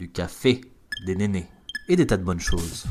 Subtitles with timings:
[0.00, 0.62] du café,
[1.04, 1.44] des nénés
[1.86, 2.86] et des tas de bonnes choses.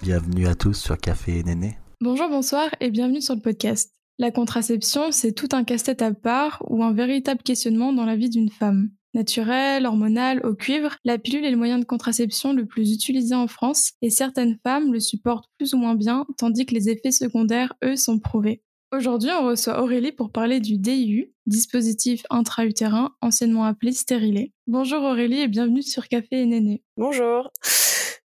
[0.00, 1.76] Bienvenue à tous sur Café et Néné.
[2.00, 3.90] Bonjour, bonsoir et bienvenue sur le podcast.
[4.20, 8.30] La contraception, c'est tout un casse-tête à part ou un véritable questionnement dans la vie
[8.30, 8.90] d'une femme.
[9.18, 13.48] Naturelle, hormonale, au cuivre, la pilule est le moyen de contraception le plus utilisé en
[13.48, 17.74] France et certaines femmes le supportent plus ou moins bien, tandis que les effets secondaires,
[17.82, 18.62] eux, sont prouvés.
[18.92, 24.52] Aujourd'hui, on reçoit Aurélie pour parler du DIU, dispositif intra-utérin, anciennement appelé stérilet.
[24.68, 26.84] Bonjour Aurélie et bienvenue sur Café et Néné.
[26.96, 27.50] Bonjour.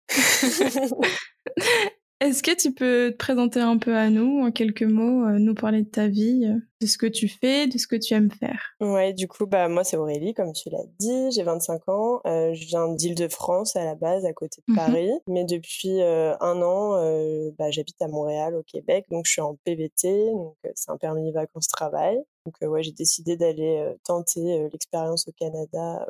[2.23, 5.53] Est-ce que tu peux te présenter un peu à nous, en quelques mots, euh, nous
[5.55, 8.31] parler de ta vie, euh, de ce que tu fais, de ce que tu aimes
[8.31, 8.61] faire?
[8.79, 12.53] Ouais, du coup, bah moi c'est Aurélie, comme tu l'as dit, j'ai 25 ans, euh,
[12.53, 14.77] je viens d'Île-de-France à la base, à côté de Mhm.
[14.77, 16.91] Paris, mais depuis un an,
[17.59, 21.29] bah, j'habite à Montréal, au Québec, donc je suis en PVT, donc c'est un permis
[21.33, 22.19] vacances-travail.
[22.45, 26.07] Donc ouais, j'ai décidé d'aller tenter l'expérience au Canada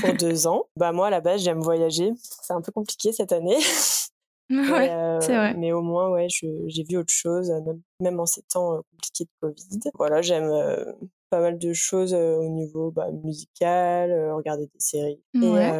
[0.00, 0.64] pour deux ans.
[0.76, 2.10] Bah moi à la base j'aime voyager,
[2.42, 3.58] c'est un peu compliqué cette année.
[4.50, 5.54] Ouais, Mais, euh, c'est vrai.
[5.54, 8.80] Mais au moins, ouais, j'ai vu autre chose, euh, même, même en ces temps euh,
[8.92, 9.80] compliqués de Covid.
[9.94, 10.92] Voilà, j'aime euh,
[11.30, 15.20] pas mal de choses au niveau bah, musical, regarder des séries.
[15.34, 15.72] Ouais.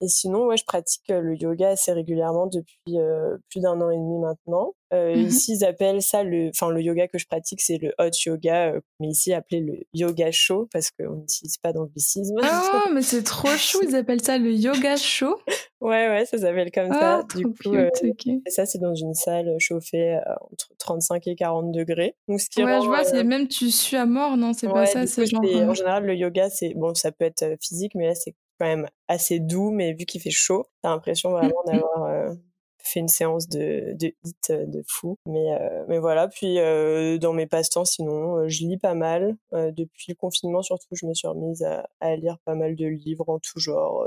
[0.00, 3.90] Et sinon, ouais, je pratique euh, le yoga assez régulièrement depuis euh, plus d'un an
[3.90, 4.74] et demi maintenant.
[4.92, 5.26] Euh, Mhm.
[5.26, 8.72] Ici, ils appellent ça le, enfin, le yoga que je pratique, c'est le hot yoga,
[8.74, 12.36] euh, mais ici appelé le yoga chaud parce qu'on n'utilise pas d'anglicisme.
[12.40, 15.36] Oh, mais c'est trop chou, ils appellent ça le yoga chaud.
[15.80, 17.36] ouais, ouais, ça s'appelle comme Ah, ça.
[17.36, 18.38] Du trop coup, cute, euh.
[18.46, 20.20] Et ça, c'est dans une salle chauffée
[20.52, 22.14] entre 35 et 40 degrés.
[22.28, 24.68] Donc, ce qui Ouais, rend, je vois, c'est même tu suis à mort, non, c'est
[24.68, 25.42] pas ça, du c'est genre...
[25.42, 28.88] En général, le yoga, c'est bon, ça peut être physique, mais là, c'est quand même
[29.08, 29.70] assez doux.
[29.70, 31.66] Mais vu qu'il fait chaud, t'as l'impression vraiment Mhm.
[31.66, 32.34] d'avoir euh,
[32.82, 35.16] fait une séance de, de hit euh, de fou.
[35.26, 36.28] Mais, euh, mais voilà.
[36.28, 39.36] Puis, euh, dans mes passe-temps, sinon, je lis pas mal.
[39.52, 43.28] Depuis le confinement, surtout, je me suis remise à, à lire pas mal de livres
[43.28, 44.06] en tout genre.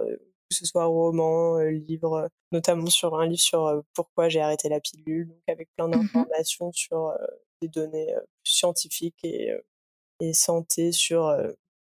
[0.50, 5.28] que ce soit romans, livres, notamment sur un livre sur pourquoi j'ai arrêté la pilule,
[5.28, 6.26] donc avec plein Mhm.
[6.26, 7.14] d'informations sur
[7.62, 9.52] des données scientifiques et,
[10.22, 11.30] et santé sur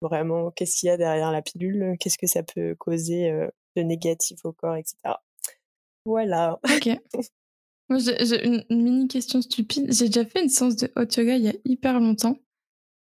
[0.02, 3.32] vraiment qu'est-ce qu'il y a derrière la pilule, qu'est-ce que ça peut causer
[3.76, 4.96] de négatif au corps, etc.
[6.06, 6.60] Voilà.
[6.64, 6.90] Ok.
[7.90, 9.92] Moi, j'ai j'ai une, une mini question stupide.
[9.92, 12.38] J'ai déjà fait une séance de hot yoga il y a hyper longtemps.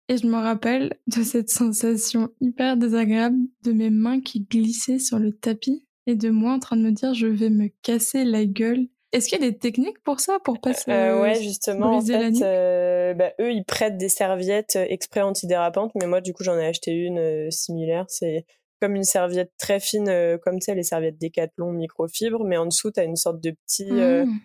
[0.08, 5.19] Et je me rappelle de cette sensation hyper désagréable de mes mains qui glissaient sur
[5.19, 8.47] le tapis et de moi en train de me dire je vais me casser la
[8.47, 8.88] gueule.
[9.12, 10.91] Est-ce qu'il y a des techniques pour ça, pour pas se...
[10.91, 15.92] Euh, ouais, justement, en fait, euh, bah, eux, ils prêtent des serviettes euh, exprès antidérapantes,
[15.94, 18.04] mais moi, du coup, j'en ai acheté une euh, similaire.
[18.08, 18.44] C'est
[18.80, 22.92] comme une serviette très fine, comme tu sais, les serviettes Décathlon microfibre, mais en dessous,
[22.92, 24.41] tu as une sorte de petit, Mmh.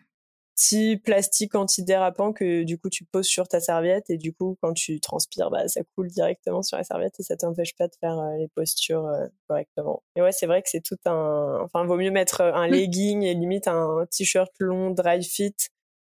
[0.56, 4.74] Petit plastique antidérapant que du coup, tu poses sur ta serviette et du coup, quand
[4.74, 8.18] tu transpires, bah, ça coule directement sur la serviette et ça t'empêche pas de faire
[8.20, 10.04] euh, les postures euh, correctement.
[10.16, 11.60] Et ouais, c'est vrai que c'est tout un...
[11.64, 12.72] Enfin, vaut mieux mettre euh, un Mm.
[12.72, 15.56] legging et limite un t-shirt long, dry fit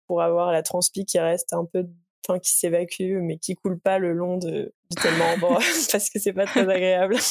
[0.07, 1.87] pour avoir la transpi qui reste un peu
[2.27, 5.59] enfin qui s'évacue mais qui coule pas le long de du tes membres
[5.91, 7.15] parce que c'est pas très agréable.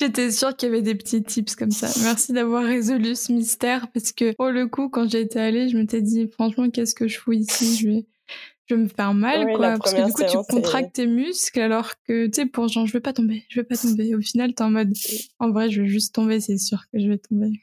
[0.00, 1.88] J'étais sûre qu'il y avait des petits tips comme ça.
[2.04, 6.00] Merci d'avoir résolu ce mystère parce que pour le coup, quand été allée, je m'étais
[6.00, 7.76] dit franchement, qu'est-ce que je fous ici?
[7.76, 8.06] Je vais,
[8.66, 9.76] je vais me faire mal, Oui, quoi.
[9.78, 12.86] Parce que du coup, tu séance, contractes tes muscles alors que, tu sais, pour genre,
[12.86, 14.14] je vais pas tomber, je vais pas tomber.
[14.14, 14.92] Au final, t'es en mode,
[15.38, 17.60] en vrai, je vais juste tomber, c'est sûr que je vais tomber.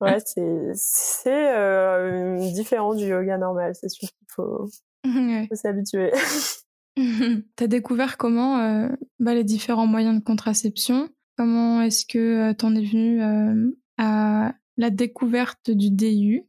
[0.00, 4.68] Ouais, c'est c'est euh, différent du yoga normal, c'est sûr qu'il faut,
[5.04, 6.12] Faut s'habituer.
[7.56, 8.88] T'as découvert comment euh,
[9.18, 11.08] bah, les différents moyens de contraception?
[11.36, 16.46] Comment est-ce que euh, t'en es venu euh, à la découverte du DIU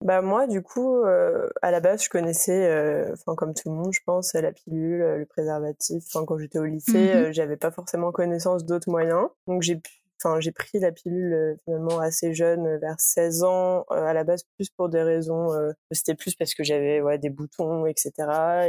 [0.00, 3.92] Bah moi, du coup, euh, à la base, je connaissais, enfin comme tout le monde,
[3.92, 6.02] je pense, la pilule, le préservatif.
[6.08, 9.28] Enfin, quand j'étais au lycée, euh, j'avais pas forcément connaissance d'autres moyens.
[9.46, 13.42] Donc j'ai pu, enfin j'ai pris la pilule euh, finalement assez jeune, euh, vers 16
[13.44, 17.00] ans, euh, à la base plus pour des raisons, euh, c'était plus parce que j'avais
[17.00, 18.12] ouais des boutons, etc.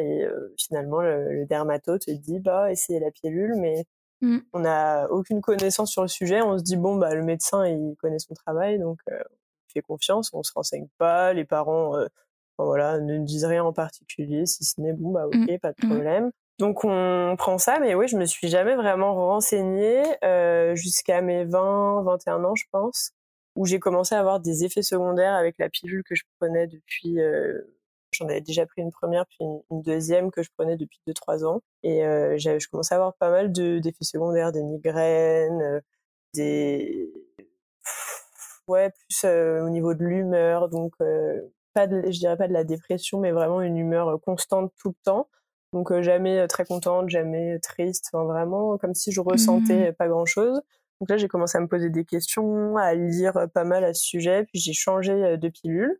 [0.01, 3.85] Et euh, finalement, le, le dermato te dit bah essayez la pilule, mais
[4.21, 4.39] Mm.
[4.53, 6.41] on n'a aucune connaissance sur le sujet.
[6.41, 9.19] On se dit bon bah le médecin il connaît son travail, donc euh,
[9.73, 11.93] fait confiance, on se renseigne pas, les parents
[12.57, 15.57] voilà, ne disent rien en particulier, si ce n'est bon bah ok, Mm.
[15.59, 15.87] pas de Mm.
[15.87, 16.31] problème.
[16.63, 21.43] Donc on prend ça, mais oui, je me suis jamais vraiment renseignée euh, jusqu'à mes
[21.43, 23.11] 20, 21 ans, je pense,
[23.57, 27.19] où j'ai commencé à avoir des effets secondaires avec la pilule que je prenais depuis.
[27.19, 27.59] euh,
[28.13, 31.61] J'en avais déjà pris une première, puis une, deuxième que je prenais depuis 2-3 ans.
[31.83, 35.81] Et euh, je commençais à avoir pas mal de- d'effets secondaires, des migraines, euh,
[36.33, 37.11] des
[38.69, 40.93] ouais, plus au niveau de l'humeur, donc
[41.73, 44.95] pas de, je dirais pas de la dépression, mais vraiment une humeur constante tout le
[45.03, 45.27] temps.
[45.73, 49.95] Donc jamais très contente, jamais triste, enfin vraiment comme si je ressentais mmh.
[49.95, 50.61] pas grand chose.
[51.01, 54.03] Donc là j'ai commencé à me poser des questions, à lire pas mal à ce
[54.03, 55.99] sujet, puis j'ai changé de pilule.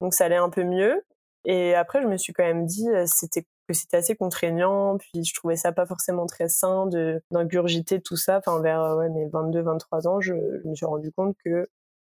[0.00, 1.02] Donc ça allait un peu mieux.
[1.46, 5.34] Et après je me suis quand même dit c'était que c'était assez contraignant, puis je
[5.34, 8.38] trouvais ça pas forcément très sain de d'ingurgiter tout ça.
[8.38, 11.68] Enfin vers ouais, mes 22 23 ans, je, je me suis rendu compte que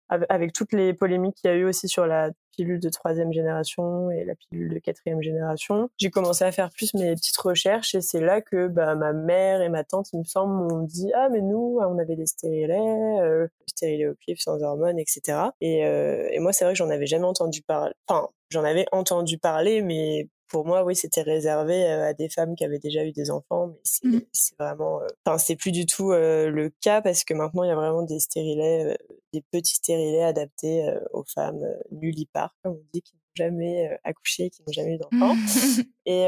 [0.09, 4.11] avec toutes les polémiques qu'il y a eu aussi sur la pilule de troisième génération
[4.11, 8.01] et la pilule de quatrième génération, j'ai commencé à faire plus mes petites recherches et
[8.01, 11.29] c'est là que bah, ma mère et ma tante, il me semble, m'ont dit ah
[11.29, 12.75] mais nous on avait des stérilets,
[13.21, 13.47] euh,
[13.81, 15.37] au cuivre sans hormones, etc.
[15.61, 17.93] Et, euh, et moi c'est vrai que j'en avais jamais entendu parler.
[18.07, 22.55] Enfin j'en avais entendu parler, mais pour moi, oui, c'était réservé euh, à des femmes
[22.55, 24.55] qui avaient déjà eu des enfants, mais c'est mmh.
[24.59, 27.71] vraiment, euh, enfin, c'est plus du tout euh, le cas parce que maintenant, il y
[27.71, 28.97] a vraiment des stérilets,
[29.31, 34.63] des petits stérilets adaptés aux femmes nullipares, comme on dit, qui n'ont jamais accouché, qui
[34.63, 35.35] n'ont jamais eu d'enfants.
[36.05, 36.25] et,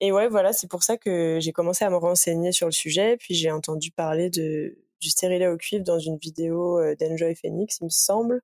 [0.00, 3.16] et ouais, voilà, c'est pour ça que j'ai commencé à me renseigner sur le sujet,
[3.16, 7.84] puis j'ai entendu parler de, du stérilet au cuivre dans une vidéo d'Enjoy Phoenix, il
[7.84, 8.42] me semble.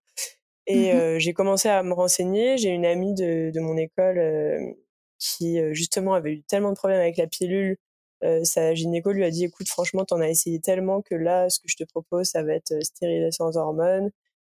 [0.67, 2.59] Et mmh euh, j'ai commencé à me renseigner.
[2.59, 4.61] J'ai une amie de, de mon école euh,
[5.19, 7.79] qui justement avait eu tellement de problèmes avec la pilule.
[8.45, 11.69] sa gynéco lui a dit écoute franchement t'en as essayé tellement que là ce que
[11.69, 14.11] je te propose ça va être stérilé sans hormones,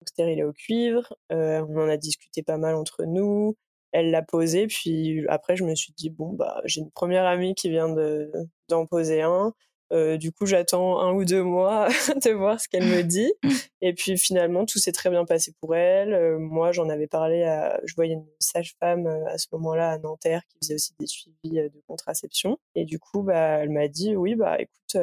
[0.07, 1.15] stérilé au cuivre.
[1.29, 3.55] on en a discuté pas mal entre nous.
[3.91, 7.53] Elle l'a posé puis après je me suis dit bon bah j'ai une première amie
[7.55, 8.31] qui vient de
[8.69, 9.53] d'en poser un.
[9.93, 11.87] Euh, du coup, j'attends un ou deux mois
[12.25, 13.33] de voir ce qu'elle me dit.
[13.81, 16.13] Et puis finalement, tout s'est très bien passé pour elle.
[16.13, 19.97] Euh, moi, j'en avais parlé à, je voyais une sage-femme euh, à ce moment-là à
[19.99, 22.57] Nanterre qui faisait aussi des suivis de contraception.
[22.75, 25.01] Et du coup, bah, elle m'a dit, oui, bah, écoute,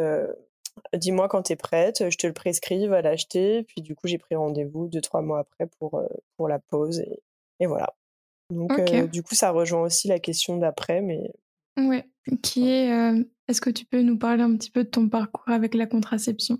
[0.94, 3.62] dis-moi quand t'es prête, je te le prescris, va l'acheter.
[3.62, 6.02] Puis du coup, j'ai pris rendez-vous deux, trois mois après pour,
[6.36, 7.00] pour la pause.
[7.00, 7.22] Et,
[7.60, 7.94] et voilà.
[8.50, 8.78] Donc,
[9.10, 11.32] du coup, ça rejoint aussi la question d'après, mais.
[11.76, 12.08] Ouais,
[12.42, 12.90] qui est
[13.46, 16.58] est-ce que tu peux nous parler un petit peu de ton parcours avec la contraception?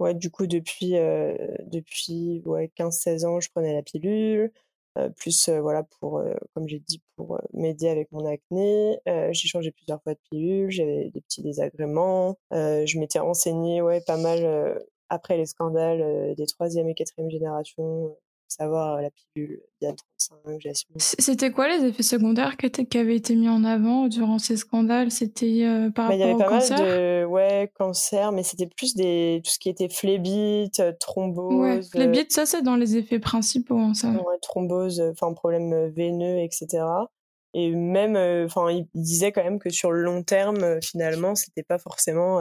[0.00, 4.52] Ouais, du coup, depuis, euh, depuis ouais, 15-16 ans, je prenais la pilule.
[4.98, 6.22] Euh, plus, euh, voilà, pour,
[6.54, 8.98] comme j'ai dit, pour m'aider avec mon acné.
[9.06, 12.36] j'ai changé plusieurs fois de pilule, j'avais des petits désagréments.
[12.50, 18.16] je m'étais renseignée ouais, pas mal après les scandales des troisième et quatrième générations
[18.56, 20.96] savoir la pilule Diane 35, Jasmine.
[20.98, 25.10] C'était quoi les effets secondaires qui, avaient été mis en avant durant ces scandales?
[25.10, 28.32] C'était euh, par bah, rapport au cancer Il y avait pas mal de ouais, cancer,
[28.32, 31.54] mais c'était plus des, tout ce qui était phlébite, euh, thrombose.
[31.54, 33.78] Ouais, phlébite, ça c'est dans les effets principaux.
[33.78, 34.08] Hein, ça.
[34.08, 36.84] Ouais, thrombose, enfin problème veineux, etc.
[37.54, 38.16] Et même,
[38.46, 42.40] enfin, il disait quand même que sur le long terme, finalement, c'était pas forcément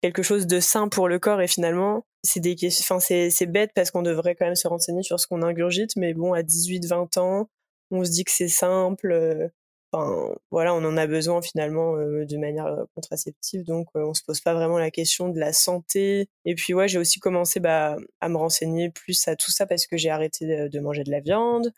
[0.00, 3.90] quelque chose de sain pour le corps et finalement c'est des enfin c'est bête parce
[3.90, 7.18] qu'on devrait quand même se renseigner sur ce qu'on ingurgite mais bon à 18 20
[7.18, 7.48] ans
[7.90, 9.48] on se dit que c'est simple euh,
[9.92, 14.22] enfin voilà on en a besoin finalement euh, de manière euh, contraceptive donc on se
[14.26, 16.28] pose pas vraiment la question de la santé.
[16.44, 19.86] Et puis ouais j'ai aussi commencé bah à me renseigner plus à tout ça parce
[19.86, 21.72] que j'ai arrêté de manger de la viande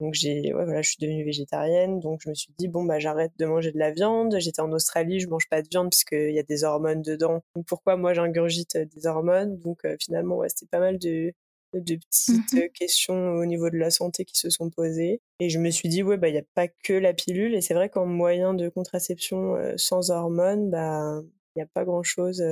[0.00, 3.00] donc j'ai, ouais, voilà, je suis devenue végétarienne, donc je me suis dit bon bah
[3.00, 4.36] j'arrête de manger de la viande.
[4.38, 7.42] J'étais en Australie, je mange pas de viande puisqu'il y a des hormones dedans.
[7.56, 9.58] Donc pourquoi moi j'ingurgite euh, des hormones?
[9.58, 11.32] Donc euh, finalement ouais, c'était pas mal de
[11.74, 15.58] de petites mmh questions au niveau de la santé qui se sont posées et je
[15.58, 17.90] me suis dit ouais bah il y a pas que la pilule et c'est vrai
[17.90, 21.20] qu'en moyen de contraception euh, sans hormones bah
[21.56, 22.42] il y a pas grand chose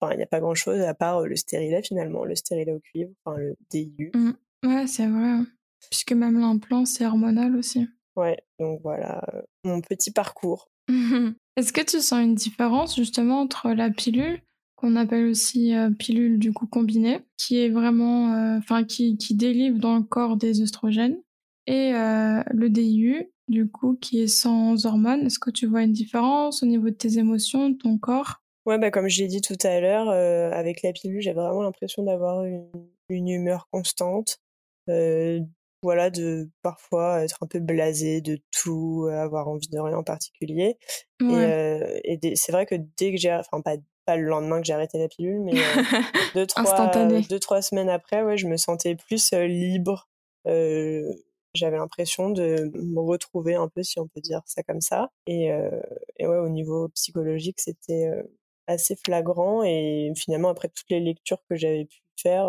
[0.00, 2.80] enfin il y a pas grand chose à part le stérilet finalement le stérilet au
[2.80, 4.32] cuivre enfin le DIU mmh.
[4.66, 5.46] ouais c'est vrai.
[5.90, 7.86] Puisque même l'implant, c'est hormonal aussi.
[8.16, 10.70] Ouais, donc voilà euh, mon petit parcours.
[11.56, 14.40] Est-ce que tu sens une différence justement entre la pilule,
[14.76, 19.34] qu'on appelle aussi euh, pilule du coup combinée, qui est vraiment, euh, enfin qui, qui
[19.34, 21.20] délivre dans le corps des oestrogènes,
[21.66, 25.24] et le DIU, du coup, qui est sans hormones?
[25.24, 28.42] Est-ce que tu vois une différence au niveau de tes émotions, de ton corps?
[28.66, 32.02] Ouais, bah comme je l'ai dit tout à l'heure, avec la pilule, j'ai vraiment l'impression
[32.02, 32.68] d'avoir une,
[33.08, 34.40] une, humeur constante,
[35.84, 40.78] voilà, de parfois être un peu blasé de tout, avoir envie de rien en particulier.
[41.20, 43.76] Et, c'est vrai que dès que j'ai, enfin pas,
[44.06, 45.52] pas le lendemain que j'ai arrêté la pilule, mais
[46.34, 46.90] deux, trois,
[47.28, 50.08] deux, trois semaines après, ouais, je me sentais plus libre.
[50.46, 55.10] j'avais l'impression de me retrouver un peu, si on peut dire ça comme ça.
[55.26, 55.50] Et,
[56.16, 58.10] et ouais, au niveau psychologique, c'était
[58.66, 59.62] assez flagrant.
[59.64, 62.46] Et finalement, après toutes les lectures que j'avais pu faire,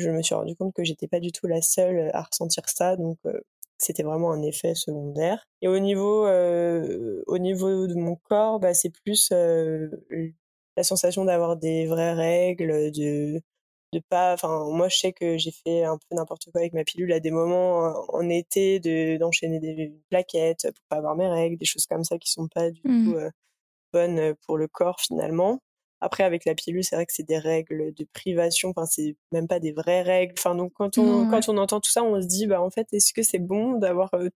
[0.00, 2.96] je me suis rendu compte que j'étais pas du tout la seule à ressentir ça,
[2.96, 3.40] donc euh,
[3.78, 5.44] c'était vraiment un effet secondaire.
[5.62, 9.88] Et au niveau, euh, au niveau de mon corps, bah, c'est plus euh,
[10.76, 13.40] la sensation d'avoir des vraies règles, de
[13.94, 16.84] de pas enfin moi je sais que j'ai fait un peu n'importe quoi avec ma
[16.84, 21.56] pilule à des moments en été de d'enchaîner des plaquettes pour pas avoir mes règles
[21.56, 23.04] des choses comme ça qui sont pas du Mmh.
[23.04, 23.30] tout euh,
[23.92, 25.60] bonnes pour le corps finalement
[26.00, 29.48] après avec la pilule c'est vrai que c'est des règles de privation enfin c'est même
[29.48, 31.30] pas des vraies règles enfin donc quand on ouais.
[31.30, 33.78] quand on entend tout ça on se dit bah en fait est-ce que c'est bon
[33.78, 34.28] d'avoir euh,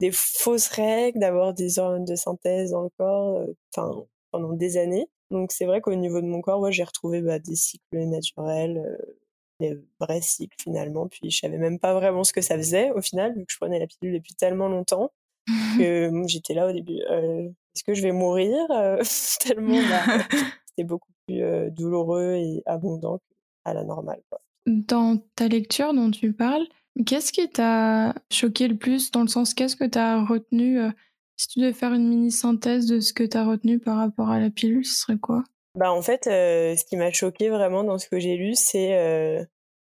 [0.00, 4.76] des fausses règles d'avoir des hormones de synthèse dans le corps euh, enfin pendant des
[4.76, 5.08] années?
[5.30, 8.78] Donc c'est vrai qu'au niveau de mon corps, ouais, j'ai retrouvé bah, des cycles naturels,
[8.78, 9.16] euh,
[9.60, 11.08] des vrais cycles finalement.
[11.08, 13.56] Puis je savais même pas vraiment ce que ça faisait au final, vu que je
[13.58, 15.10] prenais la pilule depuis tellement longtemps
[15.78, 17.00] que j'étais là au début.
[17.10, 18.54] euh, Est-ce que je vais mourir
[19.40, 20.24] Tellement bah,
[20.76, 23.20] c'était beaucoup plus douloureux et abondant
[23.64, 24.22] qu'à la normale.
[24.28, 24.40] Quoi.
[24.66, 26.66] Dans ta lecture dont tu parles,
[27.06, 29.10] qu'est-ce qui t'a choqué le plus?
[29.10, 30.90] Dans le sens, qu'est-ce que t'as retenu euh,
[31.36, 34.50] Si tu devais faire une mini-synthèse de ce que t'as retenu par rapport à la
[34.50, 35.42] pilule, ce serait quoi?
[35.74, 38.94] Bah en fait, euh, ce qui m'a choqué vraiment dans ce que j'ai lu, c'est
[38.94, 39.42] euh,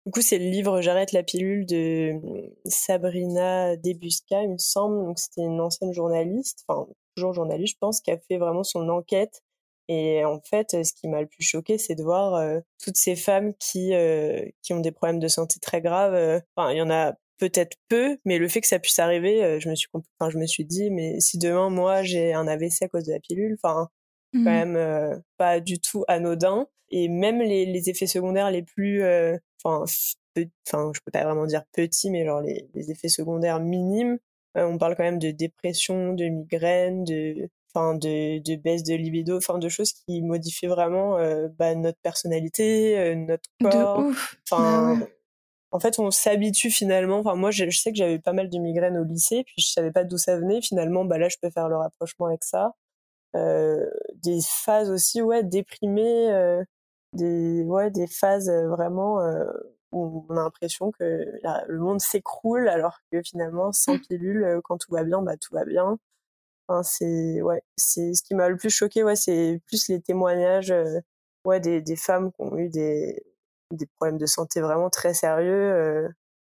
[0.06, 2.12] du coup c'est le livre J'arrête la pilule de
[2.64, 5.04] Sabrina Debusca, il me semble.
[5.04, 6.86] Donc c'était une ancienne journaliste, enfin
[7.16, 9.42] toujours journaliste, je pense, qui a fait vraiment son enquête.
[9.88, 13.16] Et en fait, ce qui m'a le plus choqué, c'est de voir euh, toutes ces
[13.16, 16.14] femmes qui euh, qui ont des problèmes de santé très graves.
[16.14, 19.42] euh, Enfin, il y en a peut-être peu, mais le fait que ça puisse arriver,
[19.44, 19.88] euh, je me suis,
[20.20, 23.12] enfin, je me suis dit, mais si demain moi j'ai un AVC à cause de
[23.12, 23.88] la pilule, enfin
[24.44, 29.02] quand même euh, pas du tout anodin et même les, les effets secondaires les plus
[29.02, 29.84] euh, enfin
[30.66, 34.18] enfin je peux pas vraiment dire petits mais genre les, les effets secondaires minimes
[34.56, 38.94] euh, on parle quand même de dépression de migraine de enfin de, de baisse de
[38.94, 44.04] libido enfin de choses qui modifient vraiment euh, bah, notre personnalité euh, notre corps.
[44.50, 45.16] enfin Bah ouais.
[45.70, 47.18] en fait on s'habitue finalement.
[47.20, 49.68] Enfin moi je, je sais que j'avais pas mal de migraines au lycée puis je
[49.72, 50.60] savais pas d'où ça venait.
[50.60, 52.72] Finalement bah là je peux faire le rapprochement avec ça.
[53.34, 56.62] Euh, des phases aussi ouais déprimées
[57.14, 59.18] des ouais des phases vraiment
[59.90, 64.60] où on a l'impression que la- le monde s'écroule alors que finalement sans pilule euh,
[64.64, 65.98] quand tout va bien bah tout va bien
[66.72, 70.70] enfin c'est ouais c'est ce qui m'a le plus choqué ouais c'est plus les témoignages
[70.70, 71.00] euh,
[71.44, 73.22] ouais des des femmes qui ont eu des
[73.72, 76.08] des problèmes de santé vraiment très sérieux euh,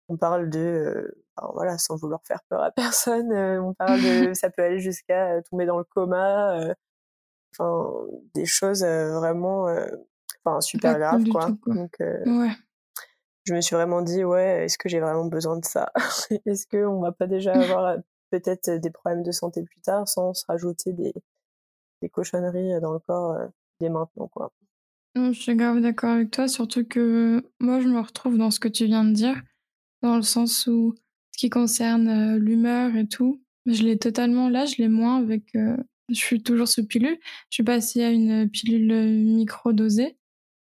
[0.10, 4.02] on parle de euh, enfin, voilà sans vouloir faire peur à personne euh, on parle
[4.02, 6.74] de ça peut aller jusqu'à euh, tomber dans le coma euh,
[7.58, 7.92] enfin
[8.36, 9.88] des choses euh, vraiment euh,
[10.46, 11.76] enfin super Pas graves quoi tout, quoi.
[11.76, 12.52] donc euh, Ouais.
[13.46, 15.92] je me suis vraiment dit ouais est-ce que j'ai vraiment besoin de ça?
[16.46, 17.98] Est-ce que on va pas déjà avoir euh,
[18.32, 21.14] peut-être des problèmes de santé plus tard sans se rajouter des
[22.02, 23.48] des cochonneries dans le corps euh,
[23.80, 24.52] dès maintenant quoi
[25.16, 28.68] je suis grave d'accord avec toi, surtout que moi, je me retrouve dans ce que
[28.68, 29.42] tu viens de dire,
[30.02, 30.96] dans le sens où
[31.32, 35.56] ce qui concerne euh, l'humeur et tout, je l'ai totalement là, je l'ai moins avec.
[35.56, 35.78] euh,
[36.10, 37.20] je suis toujours sous pilule.
[37.50, 40.18] Je suis passée à une pilule micro-dosée.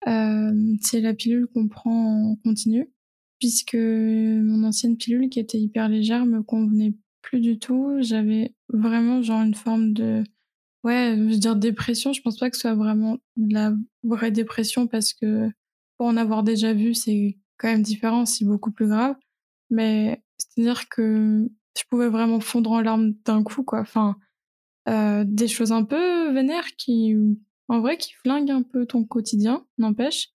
[0.07, 2.91] Euh, c'est la pilule qu'on prend en continu,
[3.39, 7.97] puisque mon ancienne pilule, qui était hyper légère, me convenait plus du tout.
[8.01, 10.23] J'avais vraiment genre une forme de
[10.83, 13.73] Ouais, je veux dire dépression, je pense pas que ce soit vraiment de la
[14.03, 15.47] vraie dépression parce que
[15.97, 19.15] pour en avoir déjà vu, c'est quand même différent, c'est beaucoup plus grave.
[19.69, 21.47] Mais c'est-à-dire que
[21.77, 23.81] je pouvais vraiment fondre en larmes d'un coup, quoi.
[23.81, 24.17] Enfin,
[24.89, 27.15] euh, des choses un peu vénères qui,
[27.67, 30.29] en vrai, qui flinguent un peu ton quotidien, n'empêche.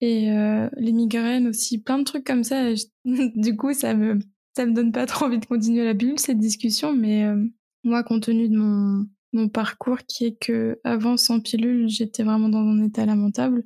[0.00, 2.72] Et euh, les migraines aussi, plein de trucs comme ça.
[3.04, 4.18] Du coup, ça me,
[4.58, 6.92] ça me donne pas trop envie de continuer la pilule, cette discussion.
[6.92, 7.44] Mais euh,
[7.84, 12.48] moi, compte tenu de mon, mon parcours qui est que avant sans pilule, j'étais vraiment
[12.48, 13.64] dans un état lamentable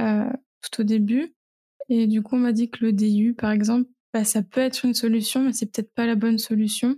[0.00, 0.28] euh,
[0.62, 1.32] tout au début.
[1.88, 4.84] Et du coup, on m'a dit que le DIU, par exemple, bah, ça peut être
[4.84, 6.96] une solution, mais c'est peut-être pas la bonne solution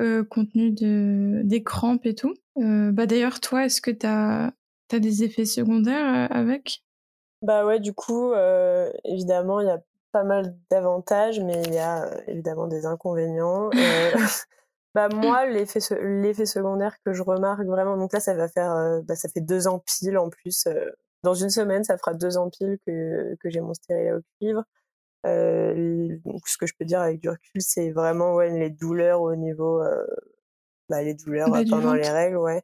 [0.00, 2.34] euh, compte tenu de, des crampes et tout.
[2.56, 4.52] Bah, D'ailleurs, toi, est-ce que tu as,
[4.90, 6.82] des effets secondaires avec?
[7.42, 8.32] Bah ouais, du coup,
[9.04, 9.80] évidemment, il y a
[10.16, 13.72] pas mal d'avantages, mais il y a euh, évidemment des inconvénients.
[13.80, 14.12] Euh,
[14.94, 18.72] bah moi, l'effet se- l'effet secondaire que je remarque vraiment, donc là, ça va faire,
[18.72, 20.66] euh, bah, ça fait deux ans pile en plus.
[20.66, 20.90] euh,
[21.22, 24.64] dans une semaine, ça fera deux ans pile que que j'ai mon stérilet au cuivre.
[26.24, 29.34] Donc ce que je peux dire avec du recul, c'est vraiment ouais les douleurs au
[29.36, 29.82] niveau,
[30.88, 32.62] bah les douleurs Bah, pendant les règles, ouais.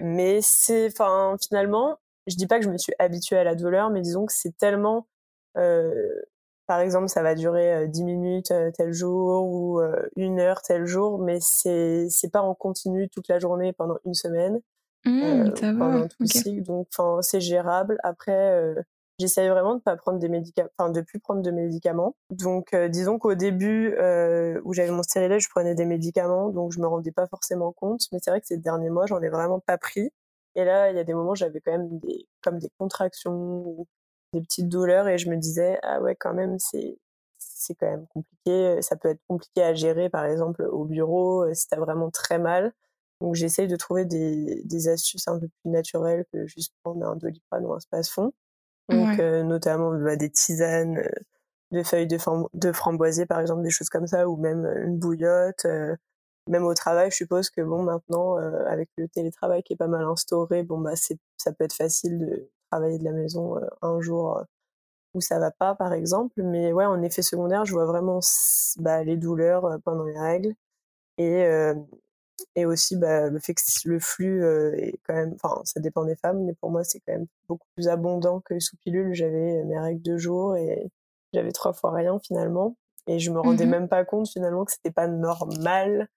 [0.00, 3.90] Mais c'est, enfin, finalement, je dis pas que je me suis habituée à la douleur,
[3.90, 5.08] mais disons que c'est tellement,
[5.56, 6.22] euh,
[6.68, 10.62] par exemple, ça va durer euh, 10 minutes euh, tel jour ou euh, une heure
[10.62, 14.60] tel jour, mais c'est c'est pas en continu toute la journée pendant une semaine,
[15.04, 16.62] Mmh, euh, va, pendant tout cycle.
[16.62, 16.88] Donc,
[17.22, 17.98] c'est gérable.
[18.02, 18.74] Après, euh,
[19.18, 22.16] j'essaye vraiment de pas prendre des médicaments, enfin, de plus prendre de médicaments.
[22.30, 26.72] Donc, euh, disons qu'au début euh, où j'avais mon stérilet, je prenais des médicaments, donc
[26.72, 28.02] je me rendais pas forcément compte.
[28.12, 30.10] Mais c'est vrai que ces derniers mois, j'en ai vraiment pas pris.
[30.54, 33.32] Et là, il y a des moments, j'avais quand même des, comme des contractions
[33.64, 33.86] ou
[34.32, 36.98] des petites douleurs et je me disais ah ouais quand même c'est
[37.38, 38.82] c'est quand même compliqué.
[38.82, 42.72] Ça peut être compliqué à gérer par exemple au bureau si t'as vraiment très mal.
[43.20, 47.16] Donc j'essaye de trouver des, des astuces un peu plus naturelles que juste prendre un
[47.16, 48.32] doliprane ou un space-fond.
[48.90, 51.02] Donc notamment bah, des tisanes,
[51.72, 52.18] de feuilles de,
[52.54, 55.66] de framboisier par exemple, des choses comme ça, ou même une bouillotte
[56.48, 59.86] même au travail, je suppose que bon, maintenant, euh, avec le télétravail qui est pas
[59.86, 64.00] mal instauré, bon, bah, c'est, ça peut être facile de travailler de la maison un
[64.00, 64.42] jour
[65.14, 66.42] où ça va pas, par exemple.
[66.42, 68.20] Mais ouais, en effet secondaire, je vois vraiment
[68.78, 70.54] bah, les douleurs pendant les règles
[71.18, 71.44] et
[72.54, 74.44] et aussi bah, le fait que le flux
[74.76, 77.66] est quand même, enfin, ça dépend des femmes, mais pour moi, c'est quand même beaucoup
[77.74, 79.14] plus abondant que sous pilule.
[79.14, 80.90] J'avais mes règles de jour et
[81.32, 82.76] j'avais trois fois rien finalement.
[83.06, 86.08] Et je me rendais mmh même pas compte finalement que c'était pas normal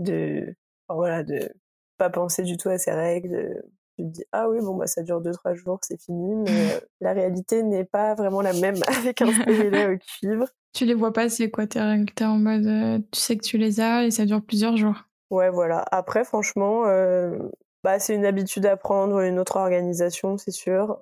[0.00, 0.54] de
[0.88, 1.52] voilà de
[1.98, 3.62] pas penser du tout à ces règles
[3.98, 6.74] tu te dis ah oui bon bah ça dure deux trois jours c'est fini mais
[6.74, 10.94] euh, la réalité n'est pas vraiment la même avec un stérilet au cuivre tu les
[10.94, 13.80] vois pas c'est quoi tes règles t'es en mode euh, tu sais que tu les
[13.80, 15.04] as et ça dure plusieurs jours.
[15.30, 15.84] Ouais voilà.
[15.90, 17.36] Après franchement euh,
[17.82, 21.00] bah c'est une habitude à prendre une autre organisation c'est sûr.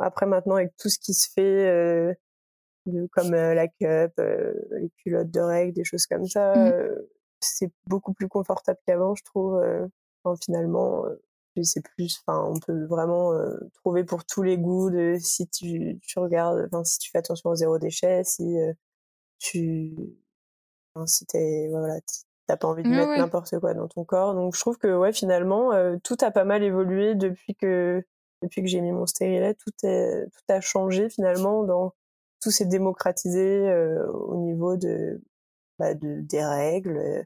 [0.00, 2.16] Après maintenant avec tout ce qui se fait
[2.86, 6.96] de, comme la cup les culottes de règles des choses comme ça mmh.
[7.40, 9.62] c'est beaucoup plus confortable qu'avant, je trouve.
[10.24, 11.04] Enfin, finalement,
[11.62, 15.98] c'est plus, enfin, on peut vraiment euh, trouver pour tous les goûts de si tu,
[16.02, 18.56] tu regardes, enfin, si tu fais attention au zéro déchet, si
[19.38, 19.94] tu,
[20.94, 22.00] enfin, si t'es, voilà,
[22.46, 24.34] t'as pas envie de mettre n'importe quoi dans ton corps.
[24.34, 25.70] Donc, je trouve que, ouais, finalement,
[26.02, 28.02] tout a pas mal évolué depuis que,
[28.42, 29.54] depuis que j'ai mis mon stérilet.
[29.54, 31.92] Tout est, tout a changé finalement dans,
[32.40, 33.72] tout s'est démocratisé
[34.12, 35.22] au niveau de,
[35.78, 37.24] bah, de, des règles.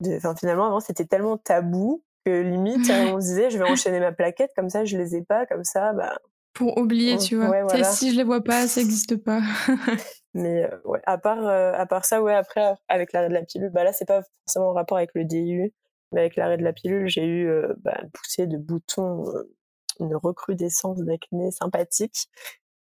[0.00, 4.00] De, enfin, finalement, avant, c'était tellement tabou que limite, on se disait, je vais enchaîner
[4.00, 6.18] ma plaquette, comme ça, je les ai pas, comme ça, bah.
[6.52, 7.68] Pour oublier, tu vois.
[7.84, 9.40] Si je les vois pas, ça n'existe pas.
[10.34, 13.42] Mais euh, ouais, à part, euh, à part ça, ouais, après, avec l'arrêt de la
[13.42, 15.72] pilule, bah là, c'est pas forcément en rapport avec le DIU,
[16.12, 19.24] mais avec l'arrêt de la pilule, j'ai eu euh, bah, poussée de boutons,
[19.98, 22.28] une recrudescence d'acné sympathique.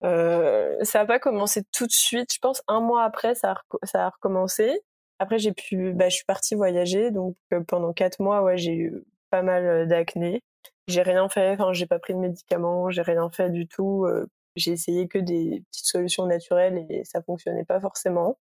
[0.01, 2.33] ça n'a pas commencé tout de suite.
[2.33, 4.81] Je pense un mois après, ça a, ça a recommencé.
[5.19, 8.73] Après, j'ai pu, bah, je suis partie voyager, donc euh, pendant quatre mois, ouais, j'ai
[8.73, 10.41] eu pas mal euh, d'acné.
[10.87, 14.05] J'ai rien fait, enfin, j'ai pas pris de médicaments, j'ai rien fait du tout.
[14.05, 18.37] Euh, j'ai essayé que des petites solutions naturelles et ça fonctionnait pas forcément.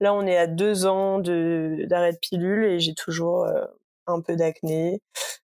[0.00, 3.46] Là, on est à deux ans de d'arrêt de pilule et j'ai toujours
[4.06, 5.02] un peu d'acné.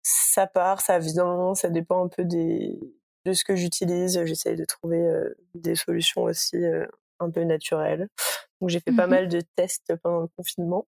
[0.02, 2.80] Ça part, ça vient, ça dépend un peu des
[3.26, 4.24] de ce que j'utilise.
[4.26, 5.08] J'essaye de trouver
[5.54, 6.58] des solutions aussi
[7.20, 8.08] un peu naturelles.
[8.62, 10.88] Donc j'ai fait pas mmh mal de tests pendant le confinement.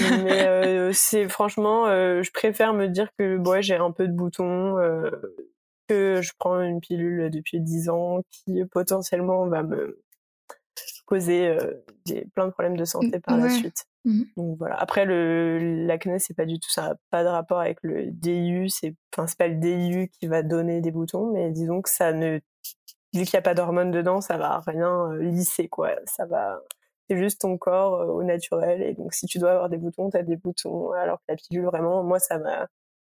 [0.24, 4.12] Mais euh, c'est franchement, euh, je préfère me dire que ouais, j'ai un peu de
[4.12, 5.10] boutons, euh,
[5.88, 10.00] que je prends une pilule depuis 10 ans qui potentiellement va me
[11.06, 11.56] causer
[12.06, 13.86] des, plein de problèmes de santé par la suite.
[14.04, 14.76] Mmh Donc voilà.
[14.76, 18.68] Après le l'acné c'est pas du tout ça, n'a pas de rapport avec le DIU,
[18.68, 22.12] c'est enfin c'est pas le DIU qui va donner des boutons, mais disons que ça
[22.12, 22.40] ne
[23.14, 25.90] vu qu'il n'y a pas d'hormones dedans, ça va rien euh, lisser, quoi.
[26.06, 26.60] Ça va,
[27.10, 28.82] c'est juste ton corps euh, au naturel.
[28.82, 30.92] Et donc, si tu dois avoir des boutons, tu as des boutons.
[30.92, 32.68] Alors que la pilule, vraiment, moi, ça m'a